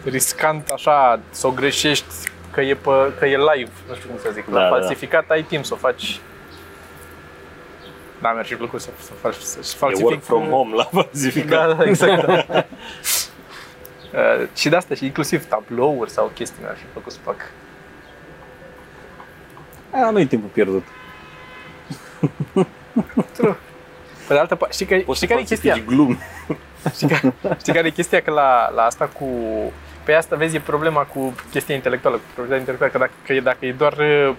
[0.04, 2.04] riscant așa să o greșești
[2.54, 5.30] că e, pe, că e live, nu știu cum să zic, Da, la da, falsificat
[5.30, 6.20] ai timp să o faci.
[8.20, 10.06] Da, mi-ar fi plăcut să, să, faci, să E falsific.
[10.06, 11.68] work from home la falsificat.
[11.68, 12.26] Da, da, exact.
[12.26, 12.64] Da.
[14.14, 17.36] Uh, și de asta și inclusiv tablouri sau chestii mi-ar fi plăcut să fac.
[19.90, 20.84] A, nu e timpul pierdut.
[23.36, 23.56] True.
[24.28, 25.70] Pe de altă parte, știi, că, Poți știi să care e chestia?
[25.72, 26.18] falsifici glumi.
[26.94, 28.20] Știi, că, știi care e chestia?
[28.22, 29.26] Că la, la asta cu...
[30.04, 33.40] Pe asta, vezi, e problema cu chestia intelectuală, cu proprietatea intelectuală, că dacă, că e,
[33.40, 34.34] dacă e doar uh,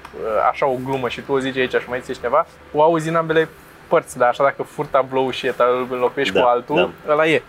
[0.49, 3.15] așa o glumă și tu o zici aici și mai zici ceva, o auzi în
[3.15, 3.49] ambele
[3.87, 7.41] părți, dar așa dacă fur tablou și îl înlocuiești Da, cu altul, ăla e.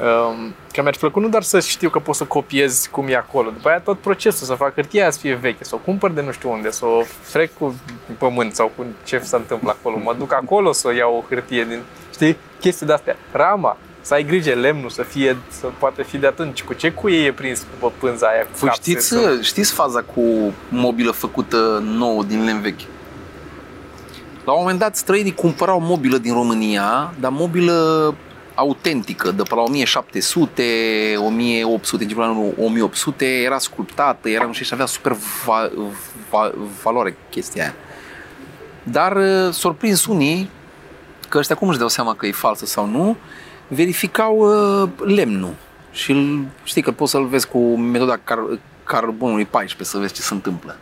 [0.00, 3.16] Um, că mi-ar fi plăcut nu doar să știu că pot să copiez cum e
[3.16, 6.10] acolo, după aia tot procesul, să fac hârtia aia să fie veche, să o cumpăr
[6.10, 7.74] de nu știu unde, să o frec cu
[8.18, 11.64] pământ sau cu ce se întâmplă acolo, mă duc acolo să o iau o hârtie
[11.64, 11.80] din,
[12.12, 13.16] știi, chestii de-astea.
[13.32, 16.62] Rama, să ai grijă, lemnul să fie, să poate fi de atunci.
[16.62, 18.42] Cu ce cuie e prins pe pânza aia?
[18.42, 20.22] Cu Păi capse știți, sau- știți faza cu
[20.68, 22.80] mobilă făcută nouă din lemn vechi?
[24.44, 28.14] La un moment dat străinii cumpărau mobilă din România, dar mobilă
[28.54, 30.62] autentică, de pe la 1700,
[31.16, 35.70] 1800, început la anul 1800, era sculptată, era nu știu și avea super va,
[36.30, 37.74] va, valoare chestia aia.
[38.82, 40.50] Dar uh, s-au prins unii,
[41.28, 43.16] că ăștia cum își dau seama că e falsă sau nu,
[43.74, 45.54] verificau uh, lemnul.
[45.92, 50.20] Și îl, știi că poți să-l vezi cu metoda car- carbonului 14 să vezi ce
[50.20, 50.76] se întâmplă.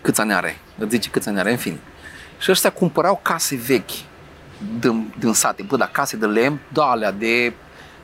[0.00, 1.78] Câți ani are, îți zice câți ani are, în fine.
[2.38, 3.90] Și ăștia cumpărau case vechi
[4.80, 7.52] din, din sate, bă, dar case de lemn, da, alea de...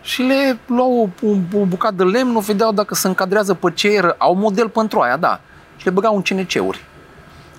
[0.02, 3.88] Și le luau o, o bucată de lemn, o vedeau dacă se încadrează pe ce
[3.88, 5.40] era, au model pentru aia, da.
[5.76, 6.84] Și le băgau în CNC-uri.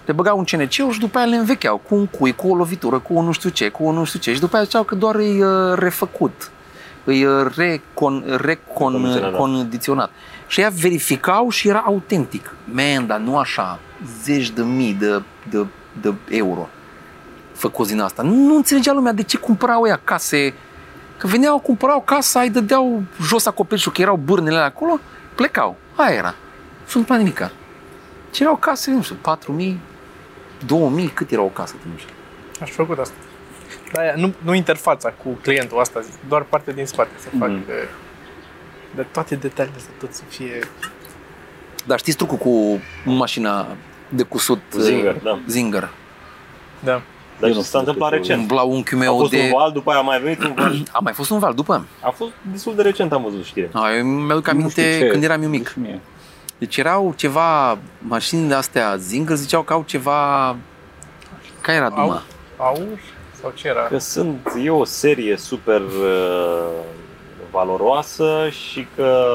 [0.05, 2.99] Le băgau în cnc și după aia le învecheau cu un cui, cu o lovitură,
[2.99, 4.33] cu o nu știu ce, cu o nu știu ce.
[4.33, 6.51] Și după aia ziceau că doar e uh, refăcut.
[7.05, 7.25] e
[7.55, 9.37] recon, recon, Condiționat, da.
[9.37, 10.11] condiționat.
[10.47, 12.55] Și ea verificau și era autentic.
[12.63, 13.79] Man, dar nu așa,
[14.23, 15.65] zeci de mii de, de,
[16.01, 16.69] de euro
[17.61, 18.21] făcuți din asta.
[18.23, 20.53] Nu, nu înțelegea lumea de ce cumpărau ea case.
[21.17, 24.99] Că veneau, cumpărau casa, îi dădeau jos acoperișul, că erau bârnele alea acolo,
[25.35, 25.77] plecau.
[25.95, 26.35] Aia era.
[26.87, 27.51] Și nu plăcea nimica.
[28.31, 29.15] Ce erau case, nu știu,
[29.59, 29.75] 4.000,
[30.65, 32.13] 2.000, cât era o casă, nu știu.
[32.61, 33.13] Aș fi făcut asta.
[33.93, 37.49] Da, aia, nu, nu interfața cu clientul asta, zic, doar partea din spate să fac
[37.49, 37.65] Mhm.
[37.65, 37.87] de,
[38.95, 40.59] de toate detaliile să tot să fie...
[41.85, 43.67] Dar știți trucul cu mașina
[44.09, 45.39] de cusut Zinger, uh, da.
[45.47, 45.89] Zinger.
[46.79, 47.01] Da.
[47.39, 48.51] Dar Eu nu s-a știu întâmplat ce recent.
[48.51, 49.41] La unchiul A meu fost de...
[49.43, 50.83] un val, după aia a mai venit un val.
[50.91, 51.85] A mai fost un val după?
[52.01, 53.69] A fost destul de recent, am văzut știre.
[53.73, 55.75] A, eu mi-aduc Nu știu aminte ce- când eram eu mic.
[56.61, 56.77] Nici mie.
[56.77, 60.55] Deci erau ceva mașini de astea Zinger, ziceau că au ceva...
[61.61, 62.23] Care era Au, Duma?
[62.57, 62.99] aur?
[63.41, 63.81] Sau ce era?
[63.81, 66.67] Că sunt, e o serie super uh,
[67.51, 69.27] valoroasă și că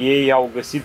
[0.00, 0.84] ei au găsit,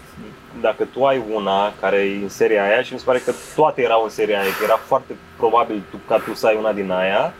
[0.61, 3.81] dacă tu ai una care e în seria aia și mi se pare că toate
[3.81, 6.91] erau în seria aia, că era foarte probabil tu, ca tu să ai una din
[6.91, 7.33] aia,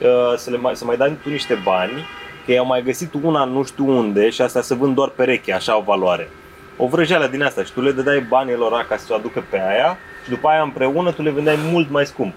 [0.00, 2.06] uh, să, le mai, să mai dai tu niște bani,
[2.44, 5.52] că ei au mai găsit una nu știu unde și astea se vând doar pereche,
[5.52, 6.30] așa au valoare.
[6.76, 9.60] O vrăjeală din asta și tu le dădeai banii lor ca să o aducă pe
[9.60, 12.34] aia și după aia împreună tu le vendeai mult mai scump.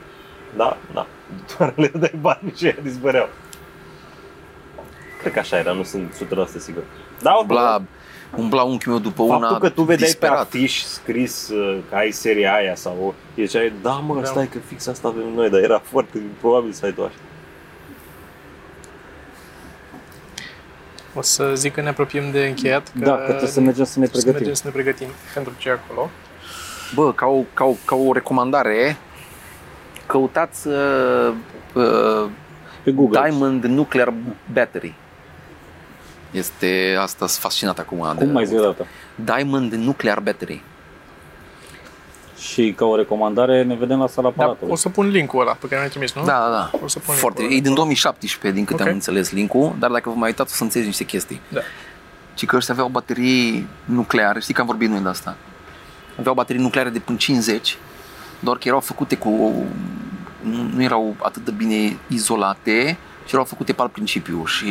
[0.55, 0.77] Da?
[0.93, 1.05] Da.
[1.57, 3.29] Doar le dai bani și aia dispăreau.
[5.19, 6.13] Cred că așa era, nu sunt
[6.47, 6.83] 100% sigur.
[7.21, 7.81] Da, Umbla,
[8.35, 10.35] umbla unchiul meu după una Faptul că tu vedeai disperat.
[10.35, 14.23] pe afiș scris uh, că ai seria aia sau e ziceai, da mă, Da.
[14.25, 17.15] stai că fix asta avem noi, dar era foarte probabil să ai tu așa.
[21.17, 22.91] O să zic că ne apropiem de încheiat.
[22.99, 24.33] Că Da, că trebuie să mergem să ne să pregătim.
[24.33, 26.09] mergem să ne pregătim pentru ce e acolo.
[26.95, 28.97] Bă, ca o, ca o, ca o recomandare,
[30.05, 31.33] căutați uh,
[31.73, 32.29] uh,
[32.83, 33.19] Pe Google.
[33.21, 34.13] Diamond Nuclear
[34.53, 34.93] Battery.
[36.31, 38.13] Este asta, sunt fascinat acum.
[38.17, 38.85] Cum mai zi o dată?
[39.15, 40.63] Diamond Nuclear Battery.
[42.39, 44.71] Și ca o recomandare ne vedem la sala Da, Palatului.
[44.73, 46.23] o să pun link-ul ăla pe care mi-ai trimis, nu?
[46.23, 46.79] Da, da, da.
[46.83, 47.39] O să pun Foarte.
[47.41, 48.87] link-ul E din 2017, din câte Ok.
[48.87, 51.41] am înțeles linkul, dar dacă vă mai uitați o să înțelegeți niște chestii.
[51.49, 51.59] Da.
[52.35, 55.35] Și că ăștia aveau baterii nucleare, știi că am vorbit noi de asta.
[56.19, 57.77] Aveau baterii nucleare de până 50,
[58.39, 59.29] doar că erau făcute cu...
[60.41, 64.67] nu, nu erau atât de bine izolate și erau făcute pe alt principiu și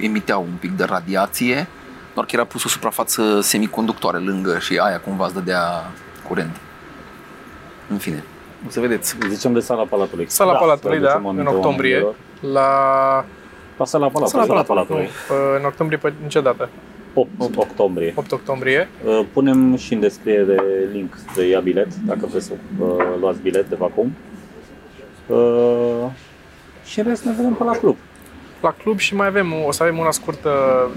[0.00, 1.66] emiteau un pic de radiație,
[2.14, 5.90] doar că era pus o suprafață semiconductoare lângă și aia cumva îți dădea
[6.28, 6.56] curent.
[7.90, 8.22] În fine,
[8.66, 9.16] o să vedeți.
[9.28, 10.26] Zicem de sala Palatului.
[10.28, 12.14] Sala Da, Palatului, să da, aducem în aminte octombrie, oamenilor.
[12.52, 13.24] la...
[13.78, 14.30] La sala Palatului.
[14.30, 15.02] Sala Sala Palatului.
[15.02, 15.60] Nu, Palatului.
[15.60, 16.68] în octombrie, pe în ce dată?
[17.14, 18.12] 8 octombrie.
[18.16, 18.88] 8 octombrie.
[19.04, 20.56] Uh, Punem și în descriere
[20.92, 24.12] link spre ia bilet, dacă vreți să uh, luați bilet de acum.
[25.26, 26.04] Uh,
[26.84, 27.96] și în rest ne vedem pe la club.
[28.60, 30.50] La club și mai avem, o să avem una scurtă,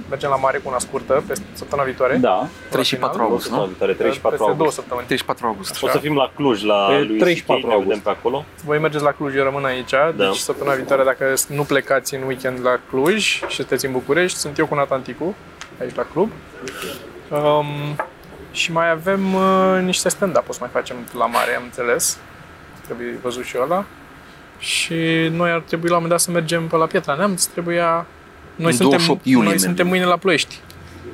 [0.09, 2.16] mergem la mare cu una scurtă pe săptămâna viitoare.
[2.16, 3.72] Da, 3 și 4 final, august, Săptămâna nu?
[3.72, 4.76] viitoare, 34 Peste două august.
[4.76, 5.05] săptămâni.
[5.07, 5.84] 34 august.
[5.84, 8.01] O să fim la Cluj, la Pe lui 34 34 ne vedem august.
[8.01, 8.45] pe acolo.
[8.66, 10.12] Voi mergeți la Cluj, eu rămân aici, Da.
[10.18, 14.57] deci săptămâna viitoare, dacă nu plecați în weekend la Cluj și sunteți în București, sunt
[14.57, 15.36] eu cu Nathan Ticu,
[15.82, 16.30] aici la club.
[17.30, 17.66] Um,
[18.51, 22.18] și mai avem uh, niște stand-up, o să mai facem la mare, am înțeles.
[22.86, 23.86] Trebuie văzut și ăla.
[24.62, 24.95] Și
[25.32, 28.05] noi ar trebui la un moment dat să mergem pe la Pietra Neamț, trebuia...
[28.55, 29.68] Noi În suntem, 28 iulie noi mergem.
[29.68, 30.59] suntem mâine la Ploiești,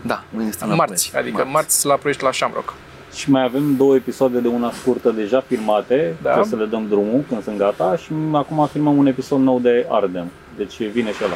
[0.01, 1.29] Da, mâine suntem la marți, Ploiești.
[1.35, 1.85] adică marți.
[1.85, 2.73] la Ploiești la Shamrock.
[3.15, 6.29] și mai avem două episoade de una scurtă deja filmate, Da.
[6.29, 9.85] ca să le dăm drumul când sunt gata și acum filmăm un episod nou de
[9.89, 10.27] Arden.
[10.57, 11.35] Deci vine și ăla.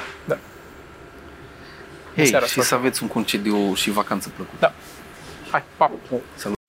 [2.15, 2.67] Hei, Seara și toată.
[2.69, 4.73] să aveți un concediu și vacanță plăcută.
[5.51, 5.91] Hai, pa!
[6.35, 6.59] Salut!